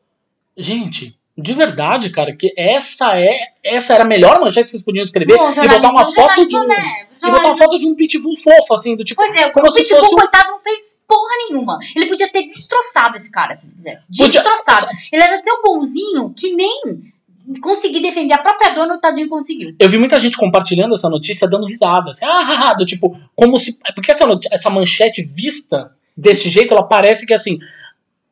[0.56, 5.02] Gente, de verdade, cara, que essa é essa era a melhor manchete que vocês podiam
[5.02, 7.08] escrever Bom, e botar uma foto de um, né?
[7.10, 9.70] e botar uma foto de um pitbull fofo assim, do tipo Pois é, como o
[9.70, 11.78] se Pitbull, fosse um coitado, não fez porra nenhuma.
[11.96, 14.16] Ele podia ter destroçado esse cara, se ele quisesse.
[14.16, 14.86] Podia- Destroçado.
[15.12, 17.12] Ele era tão bonzinho que nem
[17.60, 19.74] conseguir defender a própria dona, o tadinho conseguiu.
[19.78, 23.10] Eu vi muita gente compartilhando essa notícia dando risada, assim, ah, ah, ah, do tipo,
[23.34, 23.78] como se.
[23.94, 27.58] Porque essa, essa manchete vista desse jeito, ela parece que assim,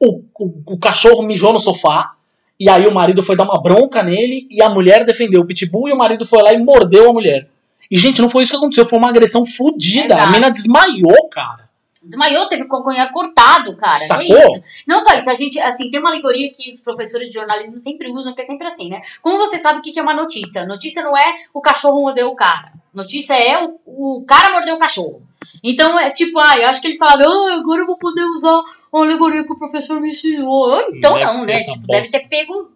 [0.01, 2.15] o, o, o cachorro mijou no sofá,
[2.63, 5.89] e aí o marido foi dar uma bronca nele, e a mulher defendeu o pitbull,
[5.89, 7.49] e o marido foi lá e mordeu a mulher.
[7.91, 10.15] E, gente, não foi isso que aconteceu, foi uma agressão fodida.
[10.15, 11.69] A mina desmaiou, cara.
[12.01, 13.99] Desmaiou, teve o calcanhar cortado, cara.
[14.07, 14.37] Sacou?
[14.37, 14.63] É isso.
[14.87, 18.09] Não só isso, a gente, assim, tem uma alegoria que os professores de jornalismo sempre
[18.13, 19.03] usam, que é sempre assim, né?
[19.21, 20.65] Como você sabe o que que é uma notícia?
[20.65, 22.71] Notícia não é o cachorro mordeu o cara.
[22.95, 25.21] Notícia é o, o cara mordeu o cachorro.
[25.63, 28.51] Então é tipo, ah, eu acho que eles falaram, ah, agora eu vou poder usar
[28.93, 30.75] a alegoria que o professor me ensinou.
[30.75, 31.59] Ah, Então Deve não, né?
[31.59, 32.73] Tipo, deve ter pego,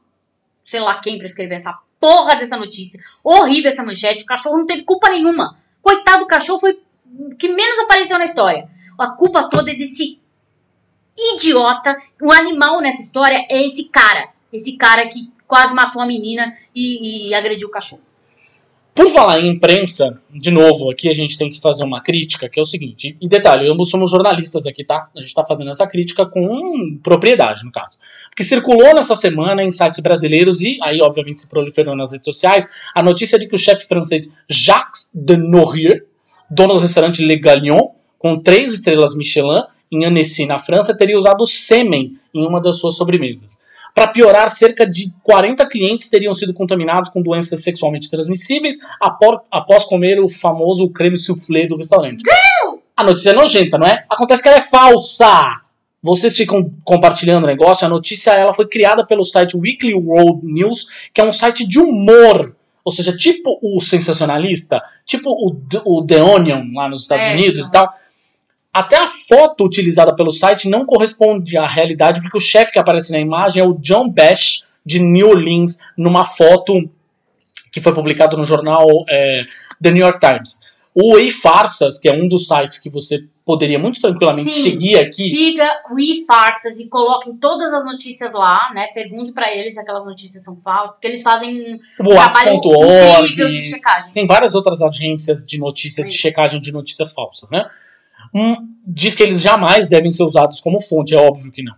[0.64, 3.01] sei lá quem pra escrever essa porra dessa notícia.
[3.25, 5.57] Horrível essa manchete, o cachorro não teve culpa nenhuma.
[5.83, 6.81] Coitado do cachorro, foi
[7.18, 8.68] o que menos apareceu na história.
[8.99, 10.20] A culpa toda é desse
[11.16, 11.96] idiota.
[12.22, 14.29] O animal nessa história é esse cara.
[14.53, 18.03] Esse cara que quase matou a menina e, e agrediu o cachorro.
[18.97, 22.59] Por falar em imprensa, de novo, aqui a gente tem que fazer uma crítica, que
[22.59, 25.11] é o seguinte, e detalhe, ambos somos jornalistas aqui, tá?
[25.15, 27.99] A gente tá fazendo essa crítica com propriedade, no caso.
[28.31, 32.71] Porque circulou nessa semana em sites brasileiros e aí, obviamente, se proliferou nas redes sociais,
[32.95, 35.37] a notícia de que o chefe francês Jacques de
[36.51, 41.47] dono do restaurante Le Galion, com três estrelas Michelin, em Annecy, na França, teria usado
[41.47, 43.66] sêmen em uma das suas sobremesas.
[43.97, 50.21] Para piorar, cerca de 40 clientes teriam sido contaminados com doenças sexualmente transmissíveis após comer
[50.21, 52.23] o famoso creme soufflé do restaurante.
[52.95, 54.05] A notícia é nojenta, não é?
[54.11, 55.63] Acontece que ela é falsa!
[56.03, 61.09] Vocês ficam compartilhando o negócio, a notícia ela foi criada pelo site Weekly World News,
[61.15, 62.55] que é um site de humor.
[62.85, 65.57] Ou seja, tipo o sensacionalista, tipo o,
[65.87, 67.69] o The Onion lá nos Estados É, Unidos não.
[67.69, 67.91] e tal.
[68.77, 73.11] Até a foto utilizada pelo site não corresponde à realidade, porque o chefe que aparece
[73.11, 76.75] na imagem é o John Bash, de New Orleans, numa foto
[77.73, 79.47] que foi publicada no jornal é,
[79.83, 80.75] The New York Times.
[80.95, 84.71] O Ei Farsas, que é um dos sites que você poderia muito tranquilamente Sim.
[84.71, 88.89] seguir aqui, Siga o iFarsas e coloquem todas as notícias lá, né?
[88.89, 93.62] Pergunte pra eles se aquelas notícias são falsas, porque eles fazem um trabalho incrível de
[93.62, 94.12] checagem.
[94.12, 96.21] tem várias outras agências de notícias, de Isso.
[96.21, 97.71] checagem de notícias falsas, né?
[98.35, 98.55] Um,
[98.87, 101.75] diz que eles jamais devem ser usados como fonte, é óbvio que não.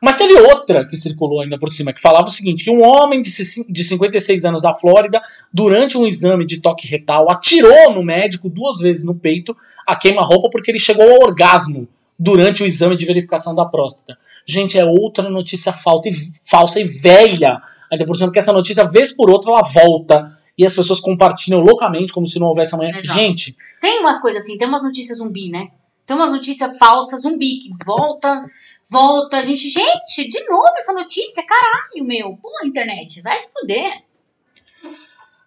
[0.00, 3.20] Mas teve outra que circulou ainda por cima, que falava o seguinte, que um homem
[3.20, 5.20] de ci- de 56 anos da Flórida,
[5.52, 10.48] durante um exame de toque retal, atirou no médico duas vezes no peito a queima-roupa
[10.50, 14.16] porque ele chegou ao orgasmo durante o exame de verificação da próstata.
[14.46, 17.60] Gente, é outra notícia falta e- falsa e velha.
[17.90, 21.58] Ainda por cima, porque essa notícia, vez por outra, ela volta e as pessoas compartilham
[21.60, 22.90] loucamente como se não houvesse amanhã.
[22.96, 23.18] Exato.
[23.18, 25.68] Gente, Tem umas coisas assim, tem umas notícias zumbi, né?
[26.08, 28.42] Tem umas notícias falsas zumbi que volta,
[28.90, 29.40] volta.
[29.40, 32.34] A gente, gente, de novo essa notícia, caralho, meu.
[32.38, 33.92] Porra, internet, vai se fuder.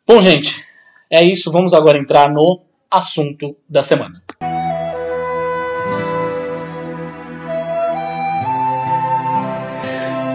[0.05, 0.63] bom, gente,
[1.09, 1.51] é isso.
[1.51, 4.21] Vamos agora entrar no assunto da semana.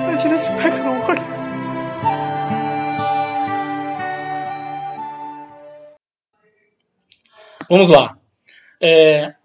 [0.08, 1.36] Imagina se pega no olho.
[7.70, 8.18] Vamos lá.
[8.82, 9.35] É,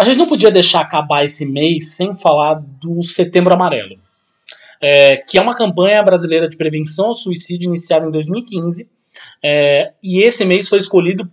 [0.00, 4.00] A gente não podia deixar acabar esse mês sem falar do Setembro Amarelo,
[4.80, 8.90] é, que é uma campanha brasileira de prevenção ao suicídio iniciada em 2015.
[9.44, 11.28] É, e esse mês foi escolhido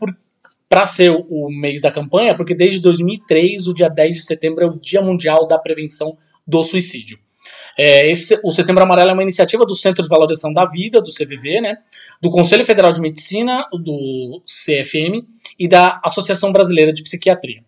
[0.68, 4.68] para ser o mês da campanha, porque desde 2003, o dia 10 de setembro, é
[4.68, 7.18] o Dia Mundial da Prevenção do Suicídio.
[7.78, 11.09] É, esse, o Setembro Amarelo é uma iniciativa do Centro de Valorização da Vida, do
[11.09, 11.78] CVV, né,
[12.22, 15.26] do Conselho Federal de Medicina, do CFM,
[15.57, 17.63] e da Associação Brasileira de Psiquiatria.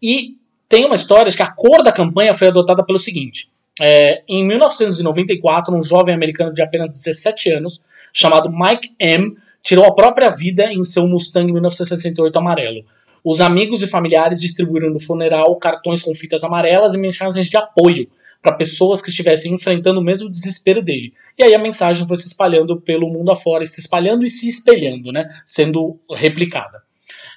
[0.00, 0.36] E
[0.68, 3.48] tem uma história de que a cor da campanha foi adotada pelo seguinte.
[3.80, 7.80] É, em 1994, um jovem americano de apenas 17 anos,
[8.12, 12.84] chamado Mike M., tirou a própria vida em seu Mustang 1968 amarelo.
[13.24, 18.06] Os amigos e familiares distribuíram no funeral cartões com fitas amarelas e mensagens de apoio
[18.42, 21.14] para pessoas que estivessem enfrentando o mesmo desespero dele.
[21.38, 25.10] E aí a mensagem foi se espalhando pelo mundo afora, se espalhando e se espelhando,
[25.10, 26.82] né, sendo replicada.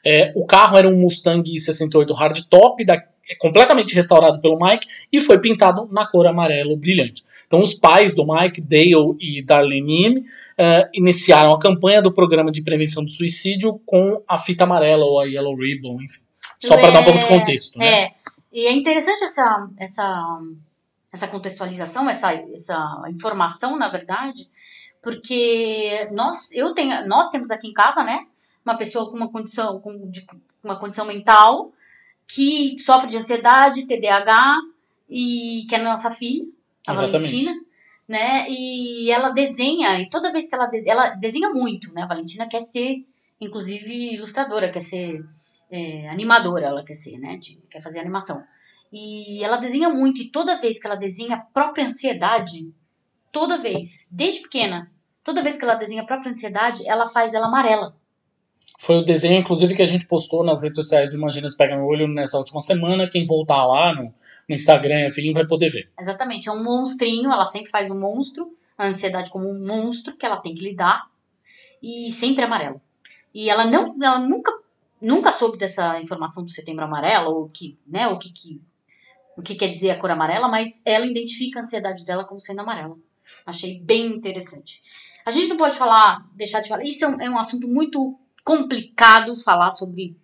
[0.05, 3.01] É, o carro era um Mustang 68 hardtop, da,
[3.39, 7.23] completamente restaurado pelo Mike, e foi pintado na cor amarelo brilhante.
[7.45, 12.51] Então, os pais do Mike, Dale e Darlene Im, uh, iniciaram a campanha do programa
[12.51, 16.19] de prevenção do suicídio com a fita amarela ou a Yellow Ribbon, enfim.
[16.59, 17.85] Só para dar um pouco de contexto, né?
[17.85, 18.11] É.
[18.51, 20.39] E é interessante essa, essa,
[21.13, 24.49] essa contextualização, essa, essa informação, na verdade,
[25.01, 28.25] porque nós, eu tenho, nós temos aqui em casa, né,
[28.65, 30.25] uma pessoa com uma condição, com, de,
[30.63, 31.71] uma condição mental
[32.27, 34.57] que sofre de ansiedade, TDAH
[35.09, 36.43] e que é nossa filha
[36.87, 37.11] a Exatamente.
[37.11, 37.61] Valentina,
[38.07, 38.49] né?
[38.49, 42.03] E ela desenha, e toda vez que ela desenha, ela desenha muito, né?
[42.03, 43.05] A Valentina quer ser,
[43.39, 45.23] inclusive, ilustradora, quer ser
[45.69, 47.37] é, animadora, ela quer ser, né?
[47.37, 48.43] De, quer fazer animação.
[48.91, 52.73] E ela desenha muito, e toda vez que ela desenha a própria ansiedade,
[53.31, 54.91] toda vez, desde pequena,
[55.23, 57.95] toda vez que ela desenha a própria ansiedade, ela faz ela amarela.
[58.79, 61.85] Foi o desenho, inclusive, que a gente postou nas redes sociais do Imagina Pega no
[61.85, 63.09] Olho nessa última semana.
[63.09, 64.13] Quem voltar lá no,
[64.47, 65.89] no Instagram, enfim, vai poder ver.
[65.99, 70.23] Exatamente, é um monstrinho, ela sempre faz um monstro, a ansiedade como um monstro que
[70.23, 71.09] ela tem que lidar,
[71.81, 72.79] e sempre amarelo.
[73.33, 74.53] E ela não, ela nunca,
[75.01, 78.61] nunca soube dessa informação do setembro amarelo, ou que, né, o que, que,
[79.35, 82.61] o que quer dizer a cor amarela, mas ela identifica a ansiedade dela como sendo
[82.61, 82.95] amarela.
[83.43, 84.83] Achei bem interessante.
[85.25, 88.17] A gente não pode falar, deixar de falar, isso é um, é um assunto muito
[88.47, 90.15] complicado falar sobre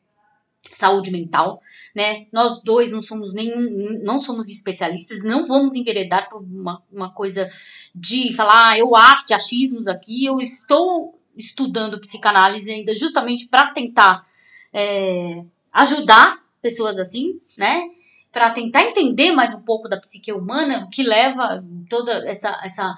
[0.61, 1.61] saúde mental,
[1.93, 2.25] né?
[2.31, 7.51] Nós dois não somos nenhum, não somos especialistas, não vamos enveredar por uma, uma coisa
[7.93, 13.73] de falar, ah, eu acho de achismos aqui, eu estou estudando psicanálise ainda justamente para
[13.73, 14.25] tentar
[14.71, 15.43] é,
[15.73, 17.89] ajudar pessoas assim, né?
[18.31, 22.95] Para tentar entender mais um pouco da psique humana, o que leva toda essa, essa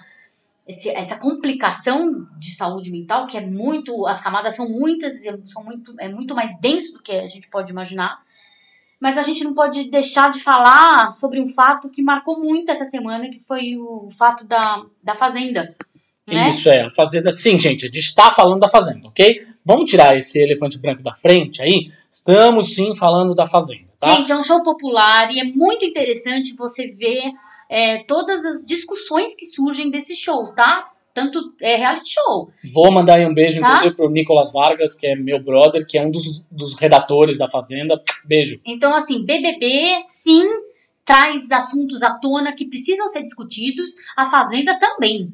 [0.68, 4.05] esse, essa complicação de saúde mental, que é muito.
[4.07, 5.13] As camadas são muitas,
[5.45, 8.20] são muito, é muito mais denso do que a gente pode imaginar.
[8.99, 12.86] Mas a gente não pode deixar de falar sobre um fato que marcou muito essa
[12.86, 15.76] semana, que foi o fato da, da Fazenda.
[16.26, 16.49] Né?
[16.49, 17.32] Isso é, a Fazenda.
[17.32, 19.45] Sim, gente, a gente está falando da Fazenda, ok?
[19.63, 21.91] Vamos tirar esse elefante branco da frente aí.
[22.09, 23.86] Estamos sim falando da Fazenda.
[23.99, 24.16] Tá?
[24.16, 27.32] Gente, é um show popular e é muito interessante você ver
[27.70, 30.91] é, todas as discussões que surgem desse show, tá?
[31.13, 32.51] Tanto é reality show.
[32.74, 33.68] Vou mandar aí um beijo, tá?
[33.68, 37.49] inclusive, pro Nicolas Vargas, que é meu brother, que é um dos, dos redatores da
[37.49, 37.95] Fazenda.
[38.26, 38.59] Beijo.
[38.66, 40.43] Então, assim, BBB, sim,
[41.05, 43.91] traz assuntos à tona que precisam ser discutidos.
[44.18, 45.32] A Fazenda também.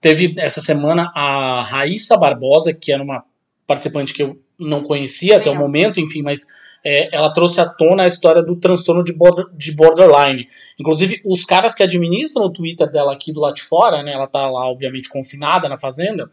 [0.00, 3.24] Teve essa semana a Raíssa Barbosa, que era uma
[3.66, 6.46] participante que eu não conhecia até o momento, enfim, mas
[6.88, 10.46] é, ela trouxe à tona a história do transtorno de, border, de borderline.
[10.78, 14.28] Inclusive, os caras que administram o Twitter dela aqui do lado de fora, né, ela
[14.28, 16.30] tá lá, obviamente, confinada na fazenda,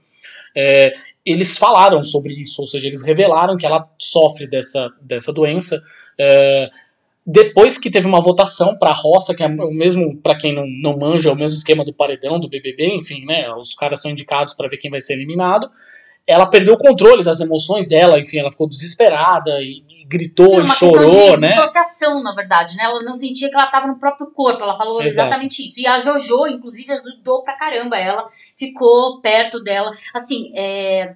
[0.56, 0.94] é,
[1.26, 5.82] eles falaram sobre isso, ou seja, eles revelaram que ela sofre dessa, dessa doença.
[6.20, 6.70] É,
[7.26, 10.68] depois que teve uma votação para a roça, que é o mesmo, para quem não,
[10.68, 13.52] não manja, é o mesmo esquema do paredão, do BBB, enfim, né?
[13.56, 15.68] Os caras são indicados para ver quem vai ser eliminado.
[16.28, 20.68] Ela perdeu o controle das emoções dela, enfim, ela ficou desesperada e, gritou Sim, e
[20.70, 21.50] chorou, de né?
[21.50, 22.84] dissociação, na verdade, né?
[22.84, 25.28] Ela não sentia que ela estava no próprio corpo, ela falou Exato.
[25.28, 25.80] exatamente isso.
[25.80, 28.28] E a Jojo, inclusive, ajudou pra caramba ela,
[28.58, 29.92] ficou perto dela.
[30.14, 31.16] Assim, é,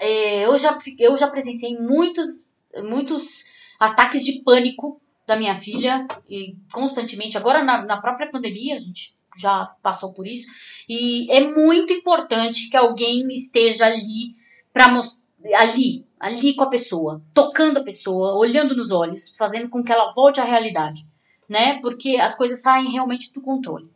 [0.00, 2.48] é, eu, já, eu já presenciei muitos,
[2.84, 3.44] muitos
[3.78, 9.14] ataques de pânico da minha filha, e constantemente, agora na, na própria pandemia, a gente
[9.38, 10.46] já passou por isso,
[10.88, 14.34] e é muito importante que alguém esteja ali
[14.72, 19.82] para mostrar ali, ali com a pessoa, tocando a pessoa, olhando nos olhos, fazendo com
[19.82, 21.06] que ela volte à realidade,
[21.48, 21.78] né?
[21.80, 23.88] Porque as coisas saem realmente do controle.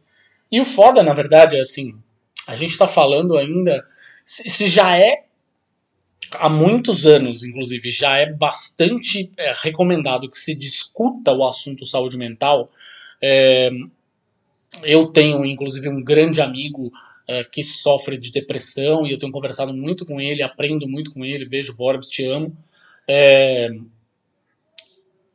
[0.51, 1.99] E o foda, na verdade, é assim,
[2.47, 3.85] a gente tá falando ainda,
[4.25, 5.25] se, já é
[6.33, 12.17] há muitos anos, inclusive, já é bastante é, recomendado que se discuta o assunto saúde
[12.17, 12.69] mental.
[13.23, 13.71] É,
[14.83, 16.93] eu tenho, inclusive, um grande amigo
[17.29, 21.25] é, que sofre de depressão e eu tenho conversado muito com ele, aprendo muito com
[21.25, 22.57] ele, vejo Borbs, te amo.
[23.09, 23.69] É,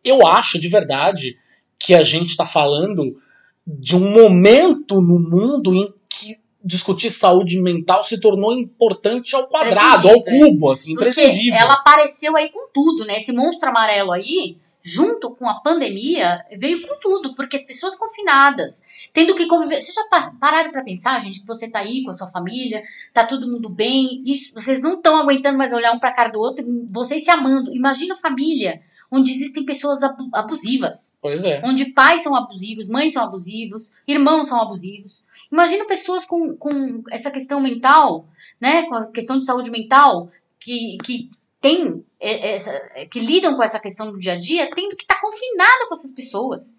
[0.04, 1.38] eu acho de verdade
[1.80, 3.22] que a gente está falando
[3.66, 10.10] de um momento no mundo em que discutir saúde mental se tornou importante ao quadrado,
[10.10, 11.60] ao cubo, assim, imprescindível.
[11.60, 13.18] Ela apareceu aí com tudo, né?
[13.18, 19.10] Esse monstro amarelo aí, junto com a pandemia, veio com tudo, porque as pessoas confinadas,
[19.14, 19.80] tendo que conviver.
[19.80, 20.04] Vocês já
[20.40, 23.70] pararam para pensar, gente, que você tá aí com a sua família, tá todo mundo
[23.70, 27.32] bem, isso, vocês não estão aguentando mais olhar um pra cara do outro, vocês se
[27.32, 27.76] amando.
[27.76, 30.00] Imagina a família onde existem pessoas
[30.34, 31.18] abusivas.
[31.22, 31.62] Pois é.
[31.64, 35.24] Onde pais são abusivos, mães são abusivos, irmãos são abusivos.
[35.52, 38.26] Imagina pessoas com, com essa questão mental,
[38.60, 41.30] né, com a questão de saúde mental, que, que
[41.62, 42.72] tem essa,
[43.10, 45.94] que lidam com essa questão do dia a dia, tendo que estar tá confinada com
[45.94, 46.78] essas pessoas.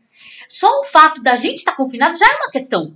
[0.48, 2.94] Só o fato da gente estar tá confinado já é uma questão,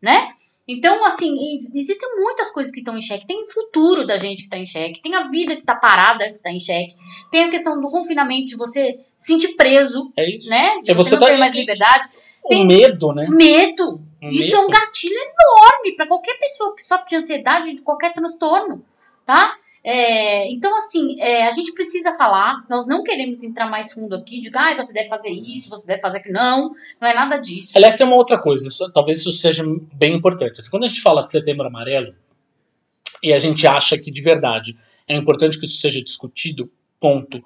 [0.00, 0.28] né?
[0.66, 1.36] Então, assim,
[1.74, 3.26] existem muitas coisas que estão em xeque.
[3.26, 6.24] Tem o futuro da gente que está em xeque, tem a vida que está parada
[6.30, 6.96] que está em xeque,
[7.30, 10.48] tem a questão do confinamento, de você se sentir preso, é isso.
[10.48, 10.80] né?
[10.82, 12.08] De é você, você não tá ter mais liberdade.
[12.48, 13.26] Tem o medo, né?
[13.28, 14.00] Medo.
[14.22, 14.56] Isso medo.
[14.56, 18.82] é um gatilho enorme para qualquer pessoa que sofre de ansiedade, de qualquer transtorno,
[19.26, 19.54] tá?
[19.86, 24.40] É, então, assim, é, a gente precisa falar, nós não queremos entrar mais fundo aqui,
[24.40, 26.32] de ah, você deve fazer isso, você deve fazer aquilo.
[26.34, 27.72] Não, não é nada disso.
[27.76, 29.62] Aliás, tem uma outra coisa, isso- talvez isso seja
[29.92, 30.58] bem importante.
[30.58, 32.14] Assim, Quando a gente fala de setembro amarelo,
[33.22, 34.74] e a gente acha que de verdade
[35.06, 37.42] é importante que isso seja discutido, ponto.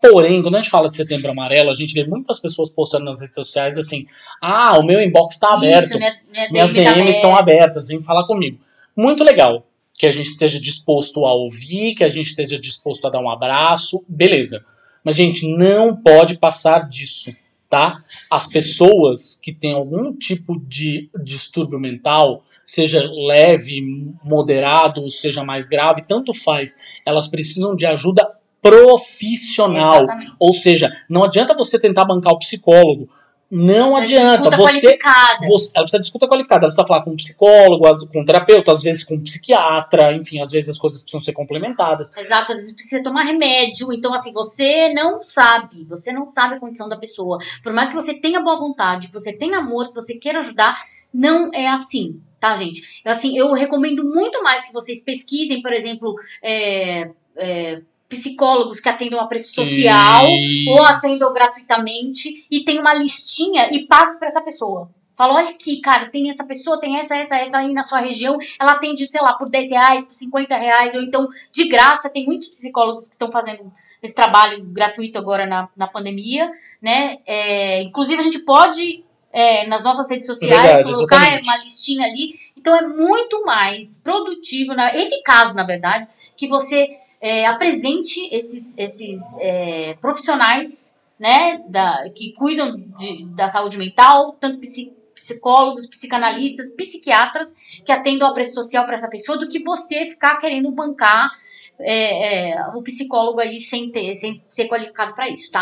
[0.00, 3.20] Porém, quando a gente fala de setembro amarelo, a gente vê muitas pessoas postando nas
[3.20, 4.06] redes sociais assim:
[4.40, 7.62] ah, o meu inbox está aberto, Isso, minha, minha minhas DM tá DMs estão aberta.
[7.62, 8.58] abertas, vem falar comigo.
[8.96, 9.66] Muito legal
[10.00, 13.28] que a gente esteja disposto a ouvir, que a gente esteja disposto a dar um
[13.28, 14.64] abraço, beleza.
[15.04, 17.36] Mas, gente, não pode passar disso,
[17.68, 18.02] tá?
[18.30, 23.82] As pessoas que têm algum tipo de distúrbio mental, seja leve,
[24.24, 28.26] moderado, seja mais grave, tanto faz, elas precisam de ajuda
[28.62, 30.04] profissional.
[30.04, 30.32] Exatamente.
[30.40, 33.10] Ou seja, não adianta você tentar bancar o psicólogo.
[33.50, 34.48] Não adianta.
[34.50, 35.46] Você, qualificada.
[35.48, 38.70] você, ela precisa de escuta qualificada, ela precisa falar com um psicólogo, com um terapeuta,
[38.70, 42.16] às vezes com um psiquiatra, enfim, às vezes as coisas precisam ser complementadas.
[42.16, 43.92] Exato, às vezes precisa tomar remédio.
[43.92, 47.38] Então, assim, você não sabe, você não sabe a condição da pessoa.
[47.62, 50.80] Por mais que você tenha boa vontade, que você tenha amor, que você queira ajudar,
[51.12, 53.02] não é assim, tá, gente?
[53.04, 59.20] Assim, eu recomendo muito mais que vocês pesquisem, por exemplo, é, é, psicólogos que atendam
[59.20, 60.26] a preço social
[60.68, 64.90] ou atendam gratuitamente e tem uma listinha e passe para essa pessoa.
[65.14, 68.36] Fala, olha aqui, cara, tem essa pessoa, tem essa, essa, essa aí na sua região,
[68.58, 72.10] ela atende, sei lá, por 10 reais, por 50 reais, ou então de graça.
[72.10, 73.70] Tem muitos psicólogos que estão fazendo
[74.02, 76.50] esse trabalho gratuito agora na, na pandemia,
[76.82, 77.18] né?
[77.26, 81.48] É, inclusive, a gente pode, é, nas nossas redes sociais, Verdade, colocar exatamente.
[81.48, 82.32] uma listinha ali.
[82.56, 86.88] Então, é muito mais produtivo, na, eficaz, na verdade, que você
[87.20, 94.58] é, apresente esses, esses é, profissionais né, da, que cuidam de, da saúde mental, tanto
[94.58, 97.54] psi- psicólogos, psicanalistas, psiquiatras,
[97.84, 101.30] que atendam a preço social para essa pessoa, do que você ficar querendo bancar
[101.78, 105.60] é, é, o psicólogo aí sem, ter, sem ser qualificado para isso, tá?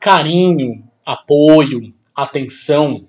[0.00, 3.06] Carinho, apoio, atenção,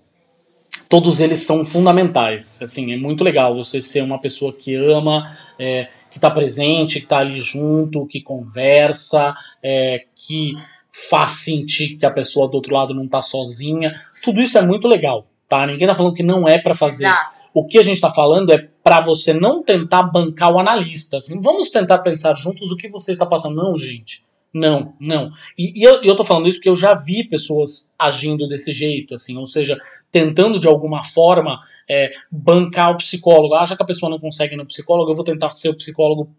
[0.89, 2.61] todos eles são fundamentais.
[2.61, 7.05] Assim, é muito legal você ser uma pessoa que ama, é, que está presente, que
[7.05, 10.55] está ali junto, que conversa, é, que
[11.09, 13.93] faz sentir que a pessoa do outro lado não está sozinha.
[14.23, 15.65] Tudo isso é muito legal, tá?
[15.67, 17.05] Ninguém tá falando que não é para fazer.
[17.05, 17.37] Exato.
[17.53, 21.17] O que a gente está falando é para você não tentar bancar o analista.
[21.17, 23.55] Assim, vamos tentar pensar juntos o que você está passando.
[23.55, 24.26] Não, gente.
[24.57, 25.31] Não, não.
[25.55, 29.13] E, e eu, eu tô falando isso porque eu já vi pessoas agindo desse jeito,
[29.13, 29.77] assim, ou seja,
[30.11, 33.53] tentando de alguma forma é, bancar o psicólogo.
[33.53, 36.29] Acha que a pessoa não consegue ir no psicólogo, eu vou tentar ser o psicólogo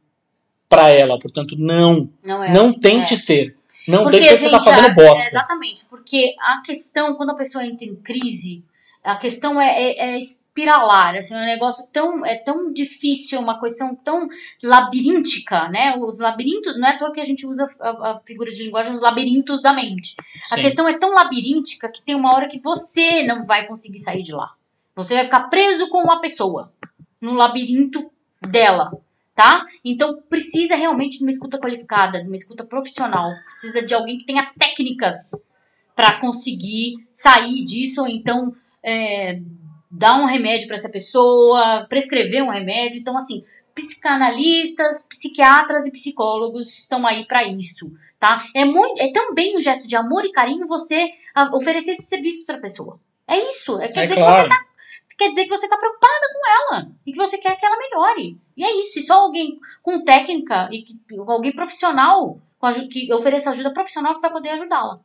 [0.68, 1.16] para ela.
[1.18, 2.10] Portanto, não.
[2.24, 3.18] Não é não assim, tente é.
[3.18, 3.56] ser.
[3.86, 5.24] Não Porque, tente ser, você tá gente, fazendo bosta.
[5.24, 8.62] é, exatamente, porque a questão, quando a pessoa entra em crise,
[9.02, 13.60] a questão é, é, é espiralar, assim, é um negócio tão, é tão difícil, uma
[13.60, 14.28] questão tão
[14.62, 15.96] labiríntica, né?
[15.96, 18.92] Os labirintos, não é à toa que a gente usa a, a figura de linguagem,
[18.92, 20.16] os labirintos da mente.
[20.50, 20.62] A Sim.
[20.62, 24.32] questão é tão labiríntica que tem uma hora que você não vai conseguir sair de
[24.32, 24.52] lá.
[24.96, 26.72] Você vai ficar preso com uma pessoa,
[27.20, 28.10] no labirinto
[28.42, 28.90] dela,
[29.34, 29.64] tá?
[29.84, 33.30] Então precisa realmente de uma escuta qualificada, de uma escuta profissional.
[33.44, 35.46] Precisa de alguém que tenha técnicas
[35.94, 39.40] para conseguir sair disso, ou então é,
[39.90, 43.00] dar um remédio para essa pessoa, prescrever um remédio.
[43.00, 48.42] Então, assim, psicanalistas, psiquiatras e psicólogos estão aí para isso, tá?
[48.54, 52.44] É muito, é também um gesto de amor e carinho você a, oferecer esse serviço
[52.44, 53.00] para pessoa.
[53.26, 53.80] É isso.
[53.80, 54.34] É, quer É dizer claro.
[54.34, 54.68] que você tá
[55.18, 58.40] quer dizer que você tá preocupada com ela e que você quer que ela melhore.
[58.56, 59.00] E é isso.
[59.00, 60.94] E só alguém com técnica e que,
[61.26, 62.40] alguém profissional
[62.90, 65.00] que ofereça ajuda profissional que vai poder ajudá-la.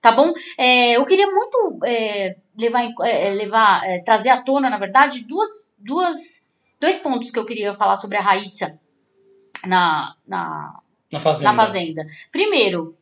[0.00, 0.32] Tá bom?
[0.56, 5.26] É, eu queria muito é, levar, em- é, levar é, trazer à tona, na verdade,
[5.26, 6.46] duas, duas,
[6.80, 8.78] dois pontos que eu queria falar sobre a Raíssa
[9.66, 10.78] na, na,
[11.12, 11.50] Na fazenda.
[11.52, 12.06] na Fazenda.
[12.32, 12.96] Primeiro,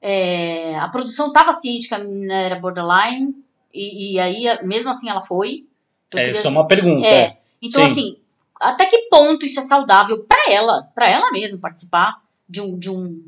[0.00, 3.34] é, a produção estava ciente que a menina era borderline,
[3.72, 5.66] e, e aí, mesmo assim, ela foi.
[6.10, 7.06] Eu É, queria- isso é uma pergunta.
[7.06, 7.20] É.
[7.20, 7.38] é.
[7.60, 7.90] Então, Sim.
[7.90, 8.16] assim,
[8.60, 12.90] até que ponto isso é saudável pra ela, pra ela mesma participar de um, de
[12.90, 13.22] um,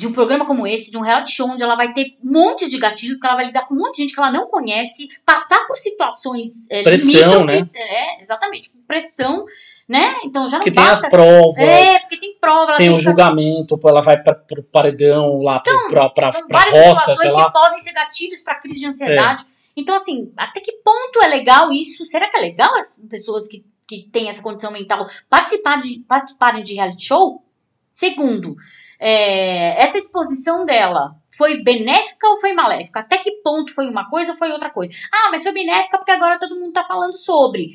[0.00, 2.70] de um programa como esse, de um reality show onde ela vai ter um monte
[2.70, 5.08] de gatilho, porque ela vai lidar com um monte de gente que ela não conhece,
[5.26, 9.44] passar por situações é, Pressão, limítrofes, É, exatamente, pressão,
[9.86, 10.14] né?
[10.24, 11.06] Então já não Porque tem basta.
[11.06, 15.42] as provas, É, porque tem prova, tem tem o julgamento, ela vai pra, pro paredão
[15.42, 17.42] lá, pro, pra, pra, São pra várias roça, situações sei lá.
[17.42, 17.44] É.
[17.44, 19.44] que podem ser gatilhos para crise de ansiedade.
[19.76, 22.06] Então, assim, até que ponto é legal isso?
[22.06, 26.62] Será que é legal as pessoas que, que têm essa condição mental participar de, participarem
[26.64, 27.44] de reality show?
[27.92, 28.56] Segundo,
[29.02, 33.00] é, essa exposição dela foi benéfica ou foi maléfica?
[33.00, 34.92] Até que ponto foi uma coisa ou foi outra coisa?
[35.10, 37.70] Ah, mas foi benéfica porque agora todo mundo tá falando sobre.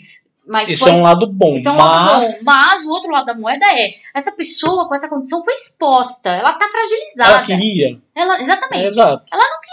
[0.48, 2.44] Mas Isso foi é um lado bom, isso é um lado mas...
[2.46, 2.52] bom.
[2.52, 6.54] Mas o outro lado da moeda é: essa pessoa com essa condição foi exposta, ela
[6.54, 7.32] tá fragilizada.
[7.32, 8.00] ela queria.
[8.14, 8.84] Ela- exatamente.
[8.84, 9.26] É, exato.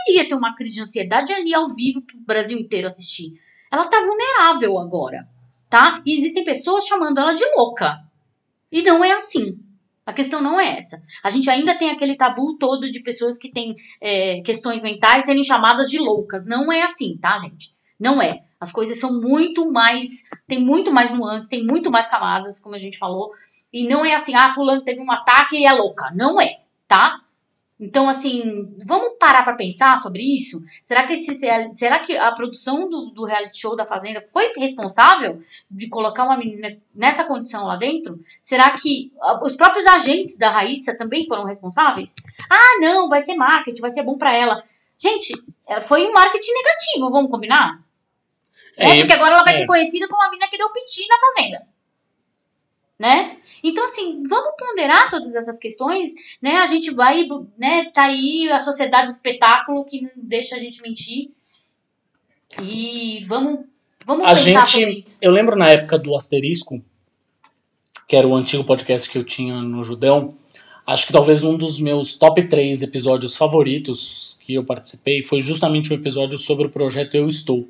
[0.06, 3.34] queria ter uma crise de ansiedade ali ao vivo pro Brasil inteiro assistir.
[3.70, 5.28] Ela tá vulnerável agora,
[5.68, 6.00] tá?
[6.06, 7.98] E existem pessoas chamando ela de louca.
[8.70, 9.58] E não é assim.
[10.04, 11.00] A questão não é essa.
[11.22, 15.44] A gente ainda tem aquele tabu todo de pessoas que têm é, questões mentais serem
[15.44, 16.46] chamadas de loucas.
[16.46, 17.70] Não é assim, tá, gente?
[17.98, 18.42] Não é.
[18.60, 20.08] As coisas são muito mais.
[20.46, 23.30] Tem muito mais nuances, tem muito mais camadas, como a gente falou.
[23.72, 26.10] E não é assim, ah, fulano teve um ataque e é louca.
[26.14, 27.20] Não é, tá?
[27.84, 30.62] Então, assim, vamos parar pra pensar sobre isso?
[30.84, 31.34] Será que, esse,
[31.74, 36.36] será que a produção do, do reality show da Fazenda foi responsável de colocar uma
[36.36, 38.20] menina nessa condição lá dentro?
[38.40, 42.14] Será que ah, os próprios agentes da Raíssa também foram responsáveis?
[42.48, 44.62] Ah, não, vai ser marketing, vai ser bom pra ela.
[44.96, 45.32] Gente,
[45.68, 47.82] eh, foi um marketing negativo, vamos combinar?
[48.76, 49.58] É, É, porque agora ela vai é.
[49.58, 51.66] ser conhecida como a menina que deu piti na Fazenda.
[52.96, 53.41] Né?
[53.62, 56.10] Então, assim, vamos ponderar todas essas questões,
[56.40, 56.56] né?
[56.56, 57.90] A gente vai, né?
[57.90, 61.30] Tá aí a sociedade do espetáculo que não deixa a gente mentir.
[62.60, 63.60] E vamos,
[64.04, 65.06] vamos A pensar gente-.
[65.20, 66.82] Eu lembro na época do Asterisco,
[68.08, 70.34] que era o antigo podcast que eu tinha no Judão,
[70.86, 75.92] acho que talvez um dos meus top 3 episódios favoritos que eu participei foi justamente
[75.92, 77.68] um episódio sobre o projeto Eu Estou.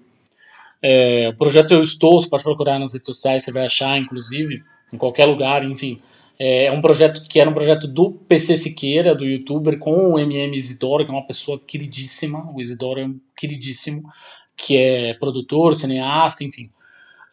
[0.80, 4.64] É, o projeto Eu Estou, você pode procurar nas redes sociais, você vai achar, inclusive,
[4.92, 6.00] em qualquer lugar, enfim.
[6.38, 10.56] É um projeto que era um projeto do PC Siqueira, do youtuber, com o MM
[10.56, 12.50] Isidoro, que é uma pessoa queridíssima.
[12.52, 14.02] O Isidoro é um queridíssimo,
[14.56, 16.68] que é produtor, cineasta, enfim.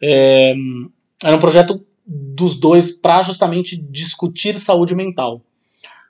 [0.00, 0.54] É,
[1.24, 5.42] era um projeto dos dois para justamente discutir saúde mental.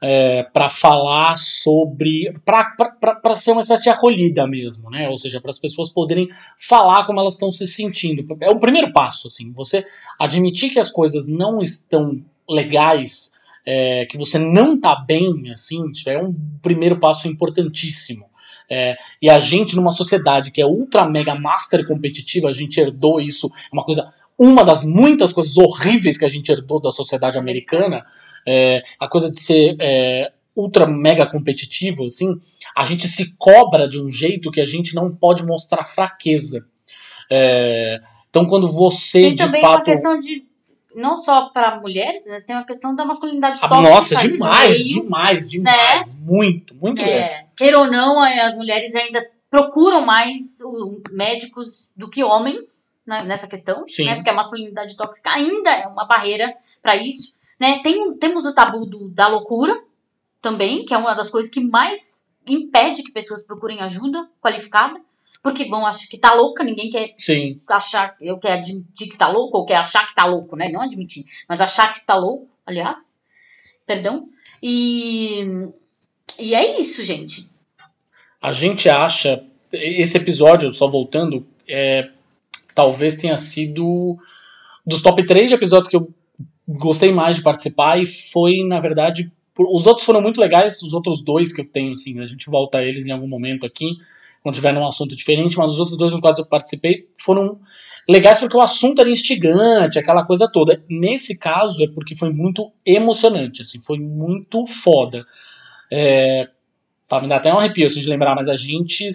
[0.03, 2.33] É, para falar sobre.
[2.45, 5.09] para ser uma espécie de acolhida mesmo, né?
[5.09, 6.29] Ou seja, para as pessoas poderem
[6.59, 8.27] falar como elas estão se sentindo.
[8.41, 9.53] É o primeiro passo, assim.
[9.53, 9.85] Você
[10.19, 16.19] admitir que as coisas não estão legais, é, que você não tá bem, assim, é
[16.19, 18.31] um primeiro passo importantíssimo.
[18.71, 23.21] É, e a gente, numa sociedade que é ultra mega master competitiva, a gente herdou
[23.21, 27.39] isso, é uma coisa, uma das muitas coisas horríveis que a gente herdou da sociedade
[27.39, 28.07] americana,
[28.49, 32.39] é, a coisa de ser é, ultra mega competitivo, assim,
[32.75, 36.67] a gente se cobra de um jeito que a gente não pode mostrar fraqueza.
[37.31, 37.97] É,
[38.31, 40.43] então, quando você Tem de também uma fato questão de.
[40.97, 43.95] Não só para mulheres, mas tem uma questão da masculinidade Ah, tóxica.
[43.95, 45.03] Nossa, demais, meio.
[45.03, 46.17] demais, demais.
[46.19, 47.35] Muito, muito grande.
[47.35, 50.59] É, queira ou não, as mulheres ainda procuram mais
[51.13, 54.05] médicos do que homens né, nessa questão, Sim.
[54.07, 54.15] né?
[54.17, 57.81] Porque a masculinidade tóxica ainda é uma barreira para isso, né?
[57.83, 59.83] Tem, temos o tabu do- da loucura
[60.41, 65.01] também, que é uma das coisas que mais impede que pessoas procurem ajuda qualificada,
[65.43, 67.59] porque vão achar que tá louca, ninguém quer Sim.
[67.69, 70.69] achar, eu quero admitir que tá louco, ou quer achar que tá louco, né?
[70.71, 73.19] Não admitir, mas achar que está louco, aliás.
[73.87, 74.23] Perdão.
[74.63, 75.43] E,
[76.39, 77.49] e é isso, gente.
[78.41, 79.45] A gente acha.
[79.73, 82.11] Esse episódio, só voltando, é,
[82.75, 84.17] talvez tenha sido
[84.87, 86.09] dos top 3 de episódios que eu
[86.69, 89.31] gostei mais de participar e foi, na verdade.
[89.53, 92.49] por- os outros foram muito legais, os outros dois que eu tenho, assim, a gente
[92.49, 93.97] volta a eles em algum momento aqui,
[94.43, 97.59] quando tiver num assunto diferente, mas os outros dois no quais eu participei foram
[98.09, 100.83] legais porque o assunto era instigante, aquela coisa toda.
[100.89, 105.27] Nesse caso é porque foi muito emocionante, assim, foi muito foda.
[105.93, 106.49] É,
[107.09, 109.09] tá, me dá até um arrepio assim, de lembrar, mas a gente.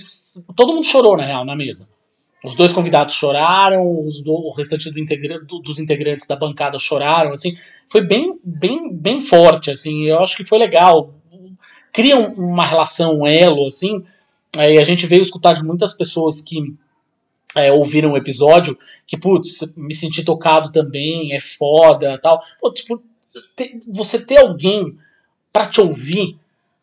[0.56, 1.90] Todo mundo chorou, na real, na mesa.
[2.46, 3.84] Os dois convidados choraram,
[4.24, 7.56] do, o restante do integra, do, dos integrantes da bancada choraram, assim,
[7.88, 11.14] foi bem, bem, bem forte, assim, eu acho que foi legal.
[11.92, 14.04] Cria uma relação, um elo, assim,
[14.58, 16.74] é, e a gente veio escutar de muitas pessoas que
[17.56, 18.78] é, ouviram o episódio,
[19.08, 22.40] que, putz, me senti tocado também, é foda, tal.
[22.60, 23.02] Pô, tipo,
[23.88, 24.98] você ter alguém
[25.52, 26.38] para te ouvir,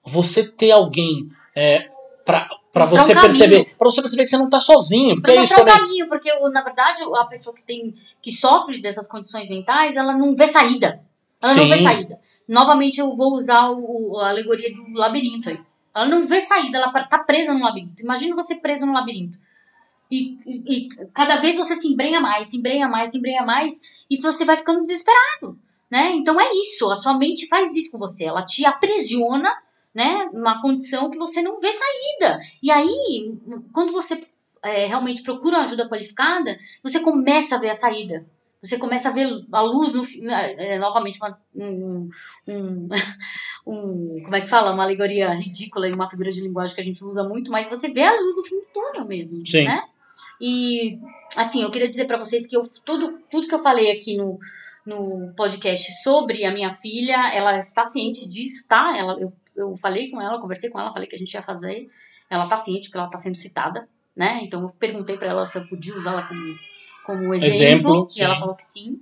[0.05, 1.89] você ter alguém é,
[2.25, 5.41] para para você um perceber, para você perceber que você não tá sozinho, porque pra
[5.41, 5.75] é isso também.
[5.75, 10.17] Um caminho, porque na verdade a pessoa que tem que sofre dessas condições mentais, ela
[10.17, 11.05] não vê saída.
[11.43, 11.61] Ela Sim.
[11.61, 12.21] não vê saída.
[12.49, 15.61] Novamente eu vou usar o, a alegoria do labirinto aí.
[15.95, 18.03] Ela não vê saída, ela tá presa no labirinto.
[18.03, 19.39] Imagina você preso no labirinto.
[20.11, 23.81] E, e, e cada vez você se embrenha mais, se embrenha mais, se embrenha mais,
[24.09, 25.59] e você vai ficando desesperado.
[25.91, 26.13] Né?
[26.13, 29.55] Então é isso, a sua mente faz isso com você, ela te aprisiona
[29.95, 32.41] né, uma condição que você não vê saída.
[32.63, 33.35] E aí,
[33.73, 34.21] quando você
[34.63, 38.25] é, realmente procura uma ajuda qualificada, você começa a ver a saída.
[38.61, 42.09] Você começa a ver a luz no é, novamente uma, um,
[42.47, 42.89] um,
[43.67, 44.73] um, como é que fala?
[44.73, 47.93] Uma alegoria ridícula e uma figura de linguagem que a gente usa muito, mas você
[47.93, 49.65] vê a luz no fim do túnel mesmo, Sim.
[49.65, 49.83] né?
[50.41, 50.97] E
[51.37, 54.39] assim, eu queria dizer para vocês que eu tudo tudo que eu falei aqui no
[54.85, 58.97] no podcast sobre a minha filha, ela está ciente disso, tá?
[58.97, 61.89] Ela, eu eu falei com ela, conversei com ela, falei que a gente ia fazer.
[62.29, 64.41] Ela tá ciente que ela tá sendo citada, né?
[64.43, 66.59] Então eu perguntei para ela se eu podia usá-la como,
[67.05, 69.01] como exemplo, exemplo e ela falou que sim.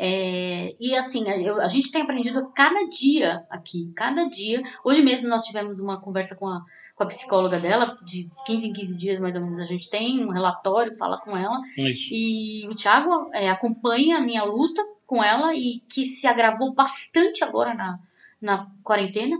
[0.00, 4.62] É, e assim, eu, a gente tem aprendido cada dia aqui, cada dia.
[4.84, 8.72] Hoje mesmo nós tivemos uma conversa com a, com a psicóloga dela, de 15 em
[8.72, 11.60] 15 dias mais ou menos a gente tem um relatório, fala com ela.
[11.76, 12.14] Isso.
[12.14, 17.42] E o Thiago é, acompanha a minha luta com ela e que se agravou bastante
[17.42, 17.98] agora na,
[18.40, 19.36] na quarentena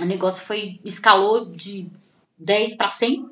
[0.00, 1.88] o negócio foi escalou de
[2.38, 3.28] 10 para 100,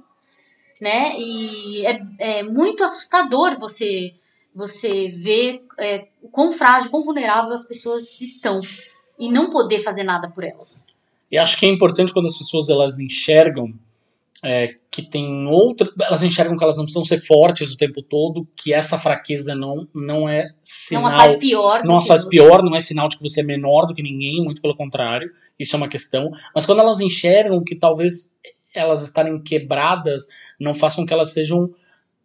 [0.80, 1.18] né?
[1.18, 4.14] E é, é muito assustador você
[4.54, 8.62] você ver é, quão frágil, quão vulnerável as pessoas estão
[9.18, 10.96] e não poder fazer nada por elas.
[11.30, 13.74] E acho que é importante quando as pessoas elas enxergam
[14.44, 15.88] é, que tem outra.
[16.02, 19.86] Elas enxergam que elas não precisam ser fortes o tempo todo, que essa fraqueza não,
[19.94, 21.02] não é sinal.
[21.02, 21.84] Não as faz pior.
[21.84, 24.44] Não as faz pior, não é sinal de que você é menor do que ninguém,
[24.44, 25.30] muito pelo contrário.
[25.58, 26.30] Isso é uma questão.
[26.54, 28.36] Mas quando elas enxergam que talvez
[28.74, 30.24] elas estarem quebradas
[30.60, 31.70] não façam com que elas sejam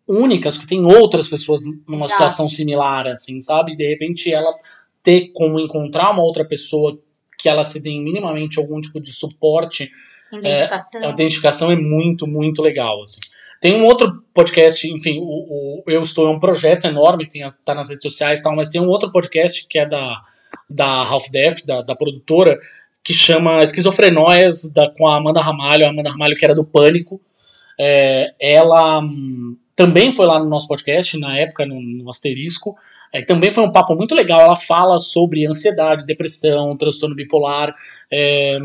[0.07, 2.11] únicas, que tem outras pessoas numa Exato.
[2.11, 3.73] situação similar, assim, sabe?
[3.73, 4.53] E de repente ela
[5.03, 6.99] ter como encontrar uma outra pessoa
[7.37, 9.91] que ela se dê minimamente algum tipo de suporte
[10.31, 11.01] Identificação.
[11.01, 13.03] É, a identificação é muito, muito legal.
[13.03, 13.19] Assim.
[13.59, 17.75] Tem um outro podcast, enfim, o, o Eu Estou é um projeto enorme, tem, tá
[17.75, 20.17] nas redes sociais e tal, mas tem um outro podcast que é da,
[20.69, 22.57] da Half Death, da, da produtora,
[23.03, 27.21] que chama Esquizofrenóias, da, com a Amanda Ramalho, a Amanda Ramalho que era do Pânico.
[27.79, 32.75] É, ela hum, também foi lá no nosso podcast, na época, no, no Asterisco.
[33.13, 34.39] É, também foi um papo muito legal.
[34.39, 37.73] Ela fala sobre ansiedade, depressão, transtorno bipolar.
[38.11, 38.57] É,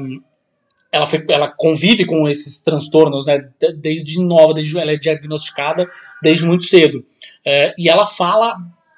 [0.92, 5.86] ela, foi, ela convive com esses transtornos, né, desde nova, desde ela é diagnosticada
[6.22, 7.04] desde muito cedo.
[7.44, 8.56] É, e ela fala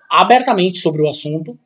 [0.08, 1.58] abertamente sobre o assunto,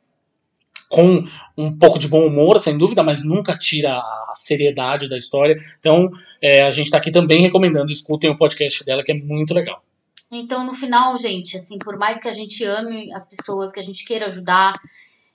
[0.89, 1.23] com
[1.57, 5.55] um pouco de bom humor, sem dúvida, mas nunca tira a seriedade da história.
[5.79, 6.09] Então,
[6.39, 9.83] é, a gente está aqui também recomendando, escutem o podcast dela, que é muito legal.
[10.31, 13.83] Então, no final, gente, assim, por mais que a gente ame as pessoas, que a
[13.83, 14.73] gente queira ajudar,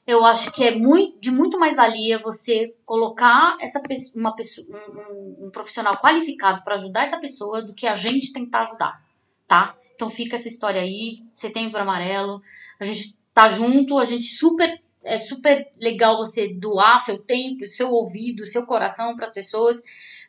[0.08, 3.78] eu acho que é muito, de muito mais valia você colocar essa
[4.16, 4.66] uma pessoa,
[5.10, 9.04] um, um profissional qualificado para ajudar essa pessoa do que a gente tentar ajudar,
[9.46, 9.76] tá?
[9.94, 12.40] Então fica essa história aí, setembro amarelo,
[12.80, 17.92] a gente tá junto, a gente super é super legal você doar seu tempo, seu
[17.92, 19.82] ouvido, seu coração para as pessoas,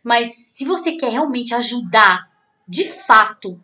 [0.04, 2.30] mas se você quer realmente ajudar
[2.68, 3.58] de fato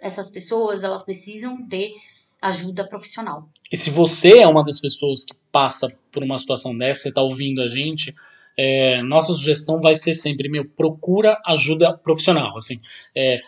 [0.00, 1.92] essas pessoas, elas precisam ter
[2.40, 3.48] ajuda profissional.
[3.70, 7.22] E se você é uma das pessoas que passa por uma situação dessa, você está
[7.22, 8.12] ouvindo a gente,
[8.56, 12.80] é, nossa sugestão vai ser sempre, meu, procura ajuda profissional, assim,
[13.16, 13.40] é,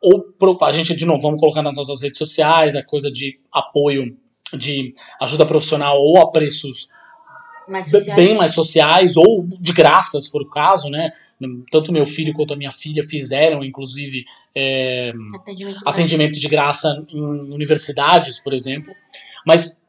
[0.00, 3.40] ou pro, a gente, de novo, vamos colocar nas nossas redes sociais a coisa de
[3.52, 4.16] apoio,
[4.56, 6.88] de ajuda profissional ou a preços
[7.68, 11.12] mais bem mais sociais, ou de graça, se for o caso, né,
[11.70, 14.24] tanto meu filho quanto a minha filha fizeram, inclusive,
[14.54, 18.92] é, atendimento, atendimento de graça em universidades, por exemplo.
[19.46, 19.82] Mas,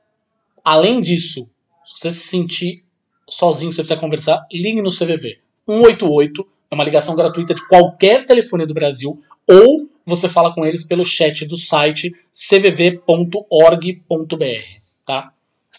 [0.63, 1.51] além disso,
[1.85, 2.83] se você se sentir
[3.29, 5.39] sozinho, você precisa conversar, ligue no CVV.
[5.67, 10.83] 188 é uma ligação gratuita de qualquer telefone do Brasil, ou você fala com eles
[10.85, 13.43] pelo chat do site cvv.org.br,
[15.05, 15.31] tá?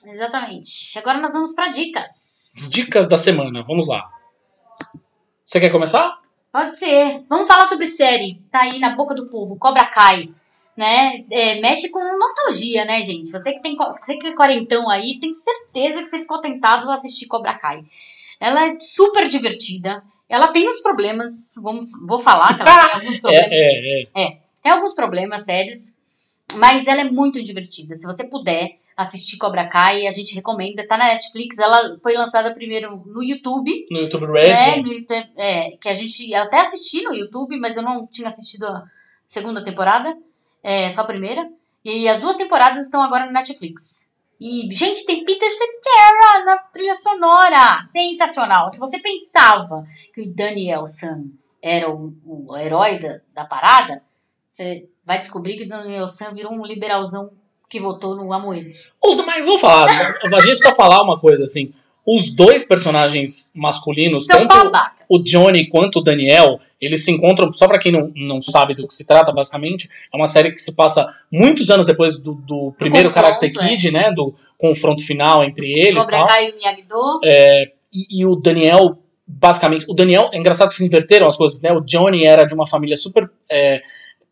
[0.07, 0.99] Exatamente.
[0.99, 2.69] Agora nós vamos para dicas.
[2.71, 4.09] Dicas da semana, vamos lá.
[5.45, 6.21] Você quer começar?
[6.53, 7.25] Pode ser.
[7.29, 8.43] Vamos falar sobre série.
[8.51, 9.59] Tá aí na boca do povo.
[9.59, 10.29] Cobra Kai.
[10.81, 11.27] Né?
[11.31, 13.31] É, mexe com nostalgia, né, gente?
[13.31, 16.95] Você que tem você que é quarentão aí, tenho certeza que você ficou tentado a
[16.95, 17.85] assistir Cobra Kai.
[18.41, 20.03] Ela é super divertida.
[20.27, 21.29] Ela tem uns problemas,
[21.63, 23.51] vamos, vou falar que ela tem alguns problemas.
[23.51, 24.25] É, é, é.
[24.25, 25.99] É, tem alguns problemas sérios,
[26.55, 27.95] mas ela é muito divertida.
[27.95, 30.89] Se você puder assistir Cobra Kai, a gente recomenda.
[30.89, 33.85] Tá na Netflix, ela foi lançada primeiro no YouTube.
[33.91, 34.49] No YouTube Red.
[34.49, 38.29] Né, no YouTube, é, que a gente até assisti no YouTube, mas eu não tinha
[38.29, 38.85] assistido a
[39.27, 40.17] segunda temporada,
[40.63, 41.49] é, só a primeira.
[41.85, 44.13] E as duas temporadas estão agora no Netflix.
[44.41, 47.83] E, gente, tem Peter Cetera na trilha sonora.
[47.83, 48.71] Sensacional.
[48.71, 51.25] Se você pensava que o Daniel San
[51.63, 54.03] era o, o herói da, da parada,
[54.49, 57.31] você vai descobrir que o Daniel San virou um liberalzão
[57.69, 58.71] que votou no Amoedo.
[59.27, 61.73] Mas vou falar, a gente precisa falar uma coisa assim.
[62.13, 65.07] Os dois personagens masculinos, São tanto babacas.
[65.09, 68.87] o Johnny quanto o Daniel, eles se encontram, só pra quem não, não sabe do
[68.87, 72.75] que se trata, basicamente, é uma série que se passa muitos anos depois do, do
[72.77, 74.11] primeiro Karate Kid, né?
[74.13, 76.27] Do confronto final entre eles Cobra.
[76.27, 77.21] Kai e o Miyagi-Do.
[77.23, 81.73] E, e o Daniel, basicamente, o Daniel, é engraçado que se inverteram as coisas, né?
[81.73, 83.83] O Johnny era de uma família super é,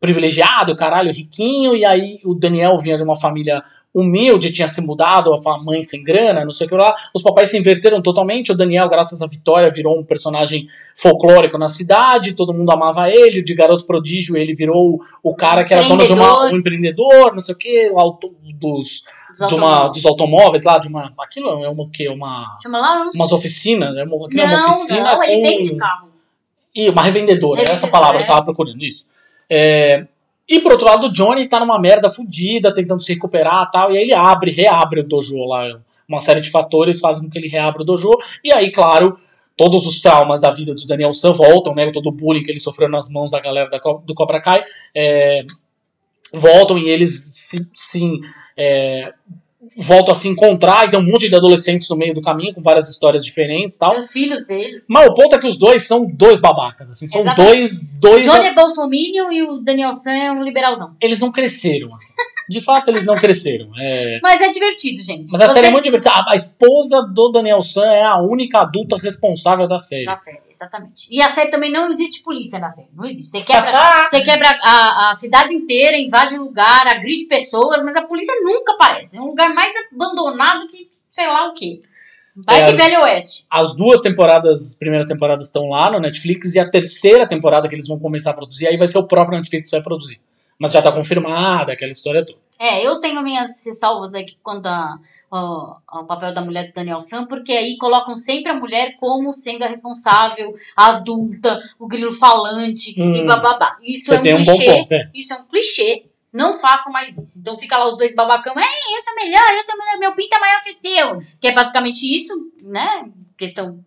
[0.00, 3.62] privilegiada, caralho, riquinho, e aí o Daniel vinha de uma família
[3.94, 6.94] humilde, tinha se mudado, a mãe sem grana, não sei o que lá.
[7.12, 8.52] Os papéis se inverteram totalmente.
[8.52, 13.42] O Daniel, graças à vitória, virou um personagem folclórico na cidade, todo mundo amava ele.
[13.42, 17.42] De garoto prodígio, ele virou o cara que era dono de uma, um empreendedor, não
[17.42, 19.04] sei o que, o auto, dos,
[19.36, 19.92] Dos de uma, automóveis.
[19.92, 21.12] dos automóveis lá, de uma.
[21.18, 22.08] Aquilo é uma o quê?
[22.08, 22.46] Uma.
[22.62, 23.10] Chama lá, não.
[23.14, 24.04] Umas oficinas, né?
[24.04, 26.08] Uma- Aquilo é uma Não, oficina não, ele com- vende carro.
[26.74, 28.22] e uma revendedora, essa Revendedora, palavra é.
[28.22, 29.10] eu tava procurando, isso.
[29.50, 30.06] É,
[30.48, 33.98] e por outro lado, o Johnny tá numa merda fudida, tentando se recuperar tal, e
[33.98, 35.78] aí ele abre, reabre o dojo lá.
[36.08, 38.10] Uma série de fatores fazem com que ele reabra o dojo,
[38.42, 39.18] e aí, claro,
[39.56, 41.90] todos os traumas da vida do Daniel San voltam, né?
[41.92, 45.44] Todo o bullying que ele sofreu nas mãos da galera da do Cobra Kai, é,
[46.32, 47.32] voltam e eles
[47.74, 48.08] se,
[48.56, 49.12] é,
[49.76, 52.62] voltam a se encontrar, e tem um monte de adolescentes no meio do caminho, com
[52.62, 53.96] várias histórias diferentes e tal.
[53.96, 54.84] Os filhos deles.
[54.88, 57.56] Mas o ponto é que os dois são dois babacas, assim, são Exatamente.
[57.56, 58.26] dois, dois.
[58.26, 60.94] Johnny é bolsominion e o Daniel San é um liberalzão.
[61.00, 62.14] Eles não cresceram, assim.
[62.48, 63.70] De fato, eles não cresceram.
[63.80, 64.18] É...
[64.22, 65.30] Mas é divertido, gente.
[65.30, 66.10] Mas a Se série é você- muito divertida.
[66.14, 70.06] A, a esposa do Daniel San é a única adulta responsável da série.
[70.06, 71.06] Da série, exatamente.
[71.10, 72.88] E a série também não existe polícia na série.
[72.94, 73.30] Não existe.
[73.30, 73.72] Você quebra,
[74.08, 79.18] você quebra a, a cidade inteira, invade lugar, agride pessoas, mas a polícia nunca aparece.
[79.18, 80.78] É um lugar mais abandonado que
[81.12, 81.80] sei lá o quê.
[82.46, 83.44] Vai É, que as- Velho Oeste.
[83.50, 87.74] As duas temporadas, as primeiras temporadas estão lá no Netflix e a terceira temporada que
[87.74, 90.20] eles vão começar a produzir, aí vai ser o próprio Netflix que vai produzir.
[90.58, 92.38] Mas já tá confirmada, aquela história toda.
[92.58, 94.98] É, eu tenho minhas ressalvas aqui quanto a-
[95.30, 99.32] ao ao papel da mulher do Daniel Sam, porque aí colocam sempre a mulher como
[99.32, 103.26] sendo a responsável, a adulta, o grilo falante e Hum.
[103.26, 103.76] bababá.
[103.82, 104.64] Isso é um um clichê.
[104.64, 105.10] ponto, é.
[105.14, 106.04] Isso é um clichê.
[106.32, 107.38] Não façam mais isso.
[107.40, 108.54] Então fica lá os dois babacão.
[108.56, 108.64] Ei,
[108.96, 111.22] eu sou melhor, eu sou melhor, meu pinto é maior que o seu.
[111.40, 112.34] Que é basicamente isso,
[112.64, 113.04] né?
[113.36, 113.78] Questão.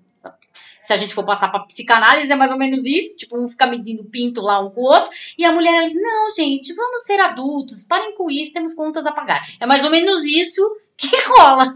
[0.83, 3.15] Se a gente for passar pra psicanálise, é mais ou menos isso.
[3.17, 5.11] Tipo, um fica medindo pinto lá um com o outro.
[5.37, 7.83] E a mulher, ela diz: Não, gente, vamos ser adultos.
[7.83, 9.47] Parem com isso, temos contas a pagar.
[9.59, 10.61] É mais ou menos isso
[10.97, 11.75] que rola.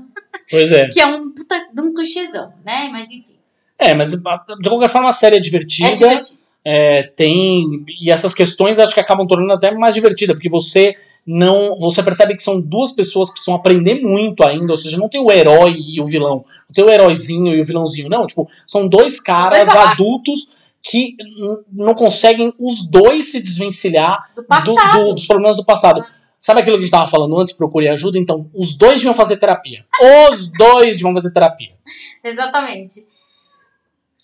[0.50, 0.90] Pois é.
[0.90, 2.90] Que é um puta de um clichêzão, né?
[2.92, 3.38] Mas enfim.
[3.78, 5.90] É, mas de qualquer forma a série é divertida.
[5.90, 6.40] É divertido.
[6.68, 10.96] É, tem e essas questões acho que acabam tornando até mais divertida porque você
[11.26, 15.10] não você percebe que são duas pessoas que precisam aprender muito ainda ou seja não
[15.10, 18.48] tem o herói e o vilão não tem o heróizinho e o vilãozinho não tipo
[18.68, 20.54] são dois caras adultos
[20.88, 21.16] que
[21.72, 26.06] não conseguem os dois se desvencilhar Do do- do- dos problemas do passado
[26.40, 29.38] sabe aquilo que a gente estava falando antes procure ajuda então os dois deviam fazer
[29.38, 29.84] terapia
[30.32, 31.74] os dois deviam fazer terapia
[32.24, 33.06] Exatamente.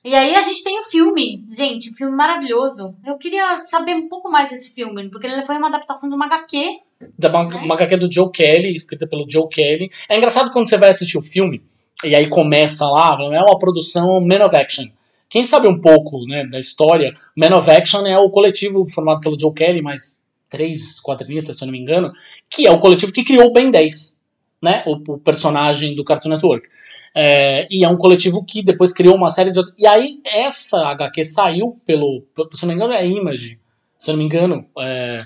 [0.03, 1.45] E aí a gente tem o filme.
[1.51, 2.95] Gente, um filme maravilhoso.
[3.05, 6.25] Eu queria saber um pouco mais desse filme, porque ele foi uma adaptação de uma
[6.25, 6.79] HQ.
[7.17, 9.89] Da uma, HQ do Joe Kelly, escrita pelo Joe Kelly.
[10.09, 11.61] É engraçado quando você vai assistir o filme,
[12.03, 14.85] e aí começa lá, é uma produção Man of Action.
[15.29, 19.39] Quem sabe um pouco né, da história, Man of Action é o coletivo formado pelo
[19.39, 22.11] Joe Kelly, mais três quadrinistas, se eu não me engano,
[22.49, 24.19] que é o coletivo que criou o Ben 10,
[24.61, 26.67] né, o, o personagem do Cartoon Network.
[27.13, 29.61] É, e é um coletivo que depois criou uma série de.
[29.77, 32.23] E aí, essa HQ saiu pelo.
[32.53, 33.59] Se eu não me engano, é a Image.
[33.97, 34.65] Se eu não me engano.
[34.79, 35.25] É,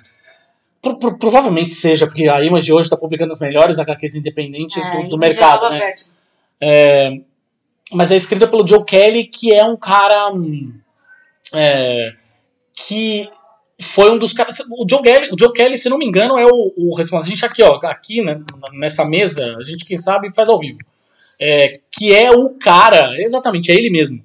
[0.85, 5.01] Pro- pro- provavelmente seja, porque a Image hoje está publicando as melhores HQs independentes É,
[5.01, 5.79] do, do mercado, Nova né?
[5.79, 6.09] Vertigo.
[7.91, 10.73] Mas é escrita pelo Joe Kelly, que é um cara hum,
[11.53, 12.13] é,
[12.73, 13.27] que
[13.81, 14.59] foi um dos caras.
[14.69, 17.25] O Joe, Kelly, o Joe Kelly, se não me engano, é o, o responsável.
[17.25, 18.41] A gente aqui, ó, aqui né,
[18.73, 20.77] nessa mesa, a gente, quem sabe, faz ao vivo.
[21.39, 24.23] É, que é o cara, exatamente, é ele mesmo.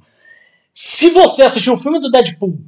[0.72, 2.58] Se você assistiu o filme do Deadpool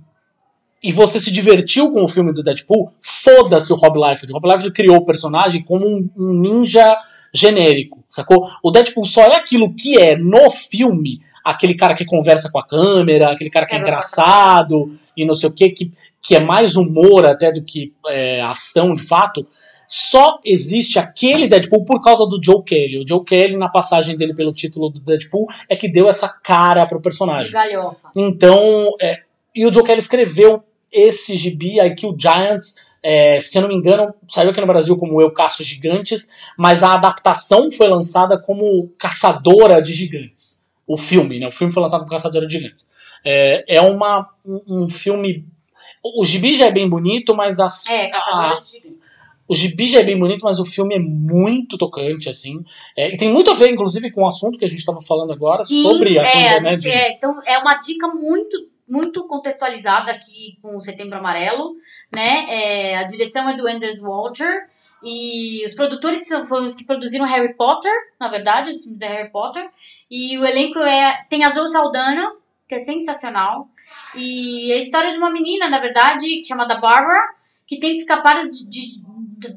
[0.83, 4.33] e você se divertiu com o filme do Deadpool, foda-se o Rob Liefeld.
[4.33, 6.97] O Rob Liefeld criou o personagem como um, um ninja
[7.33, 8.49] genérico, sacou?
[8.62, 12.66] O Deadpool só é aquilo que é no filme, aquele cara que conversa com a
[12.66, 16.76] câmera, aquele cara que é engraçado e não sei o que, que, que é mais
[16.76, 19.47] humor até do que é, ação de fato.
[19.89, 23.03] Só existe aquele Deadpool por causa do Joe Kelly.
[23.03, 26.87] O Joe Kelly, na passagem dele pelo título do Deadpool, é que deu essa cara
[26.87, 27.47] pro personagem.
[27.47, 28.11] De galhofa.
[28.16, 29.20] Então, é,
[29.55, 34.14] e o Joe Kelly escreveu esse gibi, IQ Giants, é, se eu não me engano,
[34.28, 39.80] saiu aqui no Brasil como Eu Caço Gigantes, mas a adaptação foi lançada como Caçadora
[39.82, 40.64] de Gigantes.
[40.86, 41.49] O filme, né?
[41.49, 42.90] O filme foi lançado como Caçadora de Gigantes.
[43.24, 45.45] É, é uma, um, um filme.
[46.05, 48.99] O gibi já é bem bonito, mas a, É, Caçadora a, de Gigantes.
[49.49, 52.64] o gibi já é bem bonito, mas o filme é muito tocante, assim.
[52.97, 55.32] É, e tem muito a ver, inclusive, com o assunto que a gente estava falando
[55.32, 60.12] agora, Sim, sobre a é, a gente- é, então é uma dica muito muito contextualizada
[60.12, 61.74] aqui com o Setembro Amarelo,
[62.14, 62.45] né?
[62.49, 64.66] É, a direção é do Anders Walter
[65.03, 67.90] e os produtores foram os que produziram Harry Potter,
[68.20, 69.66] na verdade, os filmes da Harry Potter.
[70.11, 72.32] E o elenco é tem a Zoe Saldana,
[72.68, 73.68] que é sensacional,
[74.14, 77.34] e é a história de uma menina, na verdade, chamada Barbara,
[77.66, 79.03] que que escapar de- de-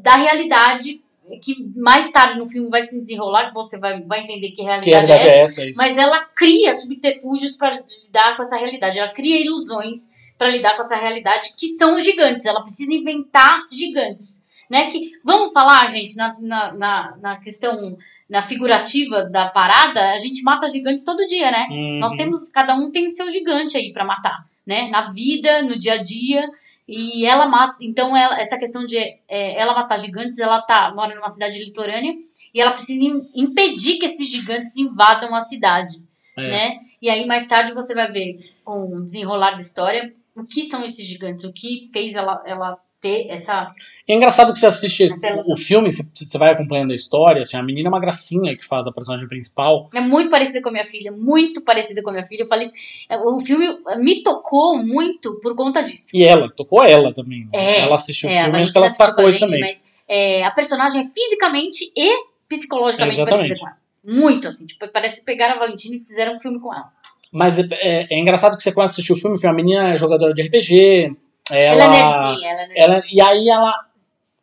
[0.01, 1.03] da realidade
[1.41, 5.05] que mais tarde no filme vai se desenrolar, que você vai, vai entender que realidade,
[5.05, 5.27] que é essa.
[5.27, 5.61] é essa.
[5.61, 5.77] é isso.
[5.77, 8.99] Mas ela cria subterfúgios para lidar com essa realidade.
[8.99, 12.45] Ela cria ilusões para lidar com essa realidade que são os gigantes.
[12.45, 14.45] Ela precisa inventar gigantes.
[14.69, 14.89] Né?
[14.89, 17.97] Que, vamos falar, gente, na, na, na, na questão
[18.29, 21.67] na figurativa da parada, a gente mata gigante todo dia, né?
[21.69, 21.99] Uhum.
[21.99, 24.89] Nós temos, cada um tem seu gigante aí para matar, né?
[24.89, 26.49] Na vida, no dia a dia.
[26.87, 27.77] E ela mata.
[27.81, 32.13] Então, ela- essa questão de é, ela matar gigantes, ela tá, mora numa cidade litorânea
[32.53, 35.95] e ela precisa im- impedir que esses gigantes invadam a cidade.
[36.37, 36.41] É.
[36.41, 36.79] Né?
[37.01, 40.83] E aí, mais tarde, você vai ver, com o desenrolar da história, o que são
[40.83, 43.67] esses gigantes, o que fez ela, ela ter essa.
[44.07, 47.41] E é engraçado que você assiste esse- o filme, você, você vai acompanhando a história,
[47.41, 49.89] assim, a menina é uma gracinha que faz a personagem principal.
[49.93, 52.43] É muito parecida com a minha filha, muito parecida com a minha filha.
[52.43, 52.69] Eu falei,
[53.09, 53.67] é, o filme
[53.99, 56.09] me tocou muito por conta disso.
[56.13, 57.45] E ela, tocou ela também.
[57.45, 57.49] né?
[57.53, 59.59] É, ela assistiu É, o filme acho que ela sacou isso também.
[59.61, 62.11] Mas é, a personagem é fisicamente e
[62.47, 63.47] psicologicamente Exatamente.
[63.49, 64.21] parecida com ela.
[64.21, 64.67] Muito, assim.
[64.67, 66.89] Tipo, parece que pegaram a Valentina e fizeram um filme com ela.
[67.33, 69.97] Mas é, é- é engraçado que você começa a assistir o filme, a menina é
[69.97, 71.15] jogadora de RPG,
[71.51, 72.83] ela, Ela, é nerdzinha, ela é nerdzinha.
[72.85, 73.73] ela- e aí ela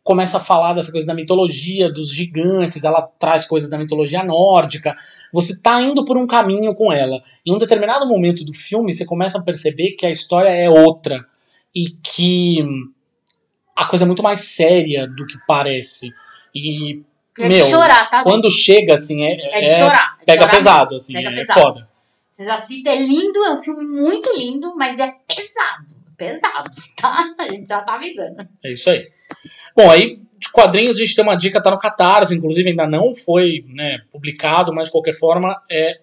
[0.04, 4.96] começa a falar dessa coisa da mitologia, dos gigantes, ela traz coisas da mitologia nórdica.
[5.32, 7.20] Você tá indo por um caminho com ela.
[7.46, 11.24] Em um determinado momento do filme, você começa a perceber que a história é outra
[11.74, 12.64] e que
[13.76, 16.10] a coisa é muito mais séria do que parece.
[16.54, 17.02] E
[17.38, 20.18] É meu, de chorar, tá, quando chega assim, é, É de é- chorar.
[20.26, 21.60] pega chorar pesado, assim, Pega é pesado.
[21.60, 21.88] foda.
[22.32, 26.01] Vocês assistem, é lindo, é um filme muito lindo, mas é pesado.
[26.22, 27.34] Pesado, tá?
[27.36, 28.46] A gente já tá avisando.
[28.64, 29.08] É isso aí.
[29.76, 33.12] Bom, aí de quadrinhos a gente tem uma dica, tá no Catarse, inclusive ainda não
[33.12, 36.00] foi né, publicado, mas de qualquer forma é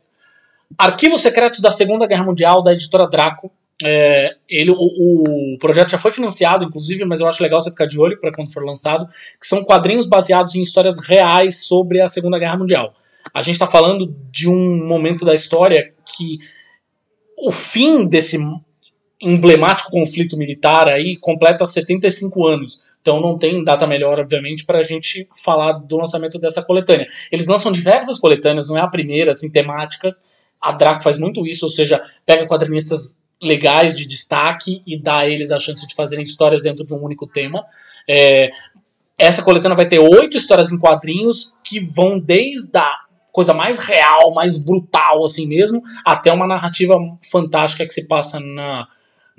[0.78, 3.52] Arquivos Secretos da Segunda Guerra Mundial, da editora Draco.
[3.82, 7.86] É, ele, o, o projeto já foi financiado, inclusive, mas eu acho legal você ficar
[7.86, 9.08] de olho para quando for lançado,
[9.40, 12.94] que são quadrinhos baseados em histórias reais sobre a Segunda Guerra Mundial.
[13.34, 16.40] A gente está falando de um momento da história que
[17.38, 18.38] o fim desse
[19.22, 22.82] emblemático conflito militar aí completa 75 anos.
[23.02, 27.08] Então não tem data melhor, obviamente, para a gente falar do lançamento dessa coletânea.
[27.32, 30.26] Eles lançam diversas coletâneas, não é a primeira, assim, temáticas.
[30.62, 35.30] A Draco faz muito isso, ou seja, pega quadrinistas legais de destaque e dá a
[35.30, 37.66] eles a chance de fazerem histórias dentro de um único tema.
[38.08, 38.50] É,
[39.18, 42.90] essa coletânea vai ter oito histórias em quadrinhos que vão desde a
[43.32, 46.96] coisa mais real, mais brutal assim mesmo, até uma narrativa
[47.32, 48.88] fantástica que se passa na,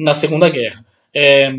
[0.01, 0.85] na Segunda Guerra.
[1.15, 1.53] É,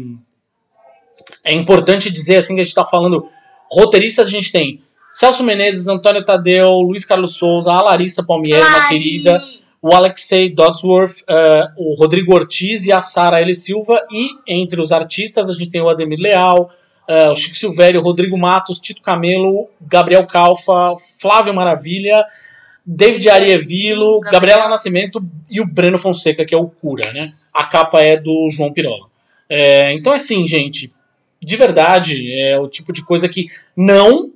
[1.46, 3.28] é importante dizer assim que a gente está falando
[3.72, 4.82] roteiristas a gente tem
[5.12, 9.42] Celso Menezes, Antônio Tadeu, Luiz Carlos Souza, a Larissa Palmieri, uma querida,
[9.82, 13.54] o Alexei Dodsworth, eh, o Rodrigo Ortiz e a Sara L.
[13.54, 14.06] Silva.
[14.10, 16.70] E entre os artistas a gente tem o Ademir Leal,
[17.10, 22.24] eh, o Chico Silvério, o Rodrigo Matos, Tito Camelo, Gabriel Calfa, Flávio Maravilha,
[22.94, 24.32] David Arievilo, Gabriel.
[24.34, 27.34] Gabriela Nascimento e o Breno Fonseca, que é o Cura, né?
[27.54, 29.08] A capa é do João Pirola.
[29.50, 30.92] É, então, assim, gente,
[31.42, 33.46] de verdade, é o tipo de coisa que
[33.78, 34.34] não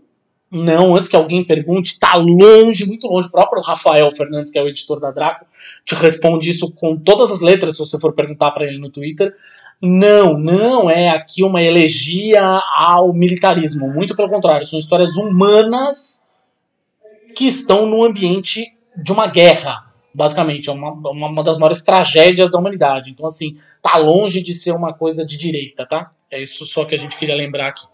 [0.50, 3.28] não, antes que alguém pergunte, tá longe, muito longe.
[3.28, 5.46] O próprio Rafael Fernandes, que é o editor da Draco,
[5.84, 9.34] te responde isso com todas as letras se você for perguntar para ele no Twitter.
[9.82, 12.42] Não, não é aqui uma elegia
[12.78, 13.92] ao militarismo.
[13.92, 16.25] Muito pelo contrário, são histórias humanas
[17.36, 18.66] que estão no ambiente
[18.96, 20.70] de uma guerra, basicamente.
[20.70, 23.12] É uma, uma, das maiores tragédias da humanidade.
[23.12, 26.12] Então, assim, tá longe de ser uma coisa de direita, tá?
[26.32, 27.86] É isso só que a gente queria lembrar aqui.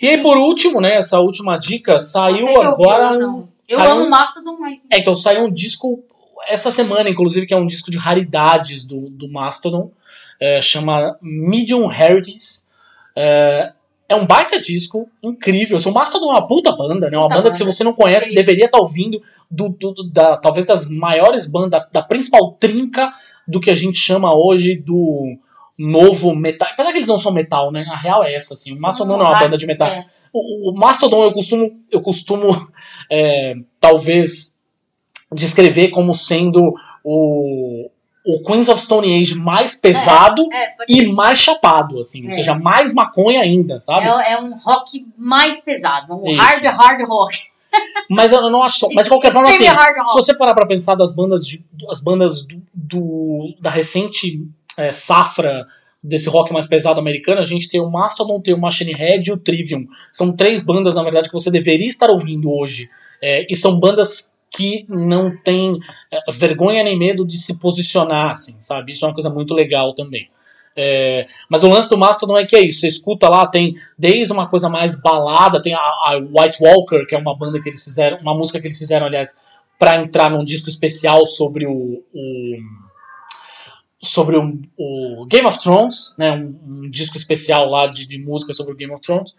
[0.00, 3.18] E aí, por último, né, essa última dica, saiu que agora.
[3.18, 3.48] não.
[3.68, 4.82] Eu saiu- amo Mastodon, mas.
[4.90, 6.02] É, então saiu um disco
[6.48, 9.90] essa semana, inclusive, que é um disco de raridades do, do Mastodon.
[10.40, 12.72] é, chama Medium Heritage.
[13.14, 13.72] É,
[14.12, 15.78] é um baita disco, incrível.
[15.84, 17.16] O Mastodon é uma puta banda, né?
[17.18, 20.36] Uma Puta banda que se você não conhece, deveria estar ouvindo do, do- do- da,
[20.36, 23.12] talvez das maiores bandas, da principal trinca
[23.48, 25.36] do que a gente chama hoje do
[25.78, 26.68] novo metal.
[26.72, 27.84] Apesar que eles não são metal, né?
[27.90, 28.72] A real é essa, assim.
[28.76, 29.88] O Mastodon não é uma banda de metal.
[29.88, 30.06] é.
[30.32, 32.68] O, o Mastodon eu costumo, eu costumo
[33.10, 34.60] é, talvez
[35.34, 36.72] descrever como sendo
[37.04, 37.90] o,
[38.24, 42.34] o Queens of Stone Age mais pesado É, pode e mais chapado, assim, ou É.
[42.34, 44.06] seja, mais maconha ainda, sabe?
[44.06, 46.40] É, é um rock mais pesado, um Isso.
[46.40, 47.36] hard, hard rock.
[48.10, 48.86] Mas eu não acho.
[48.94, 52.44] Mas de qualquer forma, assim, se você parar pra pensar das bandas, de- as bandas
[52.46, 54.46] do, do- da recente
[54.78, 55.66] é, safra
[56.02, 59.32] desse rock mais pesado americano, a gente tem o Mastodon, tem o Machine Head e
[59.32, 59.84] o Trivium.
[60.12, 62.88] São três bandas, na verdade, que você deveria estar ouvindo hoje.
[63.22, 65.78] É, e são bandas que não têm
[66.10, 68.92] é, vergonha nem medo de se posicionar, assim, sabe?
[68.92, 70.28] Isso é uma coisa muito legal também.
[70.74, 74.32] É, mas o lance do Mastodon é que é isso, você escuta lá, tem desde
[74.32, 77.84] uma coisa mais balada, tem a, a White Walker, que é uma banda que eles
[77.84, 79.42] fizeram, uma música que eles fizeram, aliás,
[79.78, 82.58] pra entrar num disco especial sobre o, o-
[84.00, 88.52] sobre o, o Game of Thrones, né, um, um disco especial lá de, de música
[88.52, 89.34] sobre o Game of Thrones.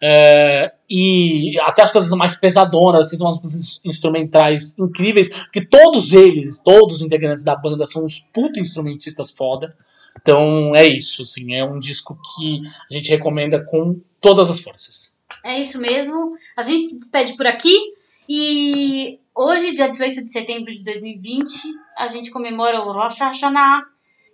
[0.00, 6.62] É, e até as coisas mais pesadonas, assim, umas coisas instrumentais incríveis, porque todos eles,
[6.62, 9.74] todos os integrantes da banda são uns puta instrumentistas foda.
[10.20, 15.16] Então é isso, assim, é um disco que a gente recomenda com todas as forças.
[15.44, 16.32] É isso mesmo.
[16.56, 17.74] A gente se despede por aqui.
[18.28, 21.46] E hoje, dia 18 de setembro de 2020,
[21.96, 23.84] a gente comemora o Rosh Hashanah,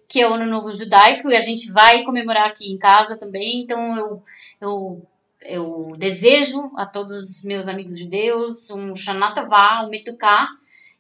[0.08, 3.62] que é o Ano Novo Judaico, e a gente vai comemorar aqui em casa também.
[3.62, 4.22] Então eu,
[4.60, 5.06] eu,
[5.44, 10.48] eu desejo a todos os meus amigos judeus um Shana Tová, um Metuká.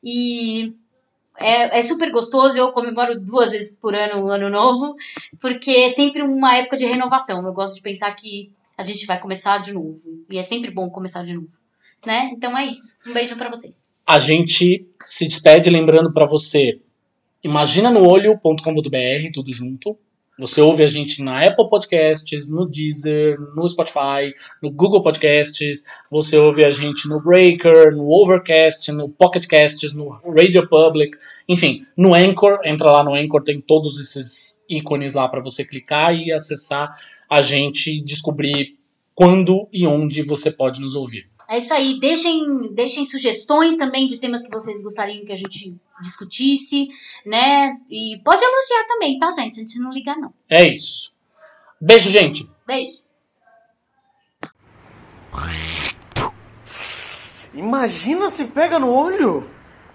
[0.02, 0.74] E
[1.40, 4.94] é, é super gostoso, eu comemoro duas vezes por ano o Ano Novo,
[5.40, 7.44] porque é sempre uma época de renovação.
[7.44, 10.24] Eu gosto de pensar que a gente vai começar de novo.
[10.30, 11.48] E é sempre bom começar de novo.
[12.06, 12.30] Né?
[12.34, 12.98] Então é isso.
[13.06, 13.90] Um beijo pra vocês.
[14.06, 16.78] A gente se despede lembrando pra você,
[17.42, 19.96] imagina no olho.com.br, tudo junto.
[20.38, 26.36] Você ouve a gente na Apple Podcasts, no Deezer, no Spotify, no Google Podcasts, você
[26.36, 31.16] ouve a gente no Breaker, no Overcast, no Pocket Casts, no Radio Public,
[31.48, 36.12] enfim, no Anchor, entra lá no Anchor, tem todos esses ícones lá pra você clicar
[36.12, 36.92] e acessar
[37.30, 38.76] a gente e descobrir
[39.14, 41.26] quando e onde você pode nos ouvir.
[41.48, 41.98] É isso aí.
[42.00, 46.88] Deixem, deixem sugestões também de temas que vocês gostariam que a gente discutisse,
[47.24, 47.76] né?
[47.90, 49.60] E pode elogiar também, tá, gente?
[49.60, 50.32] A gente não liga, não.
[50.48, 51.14] É isso.
[51.80, 52.50] Beijo, gente!
[52.66, 53.04] Beijo.
[57.52, 59.53] Imagina se pega no olho!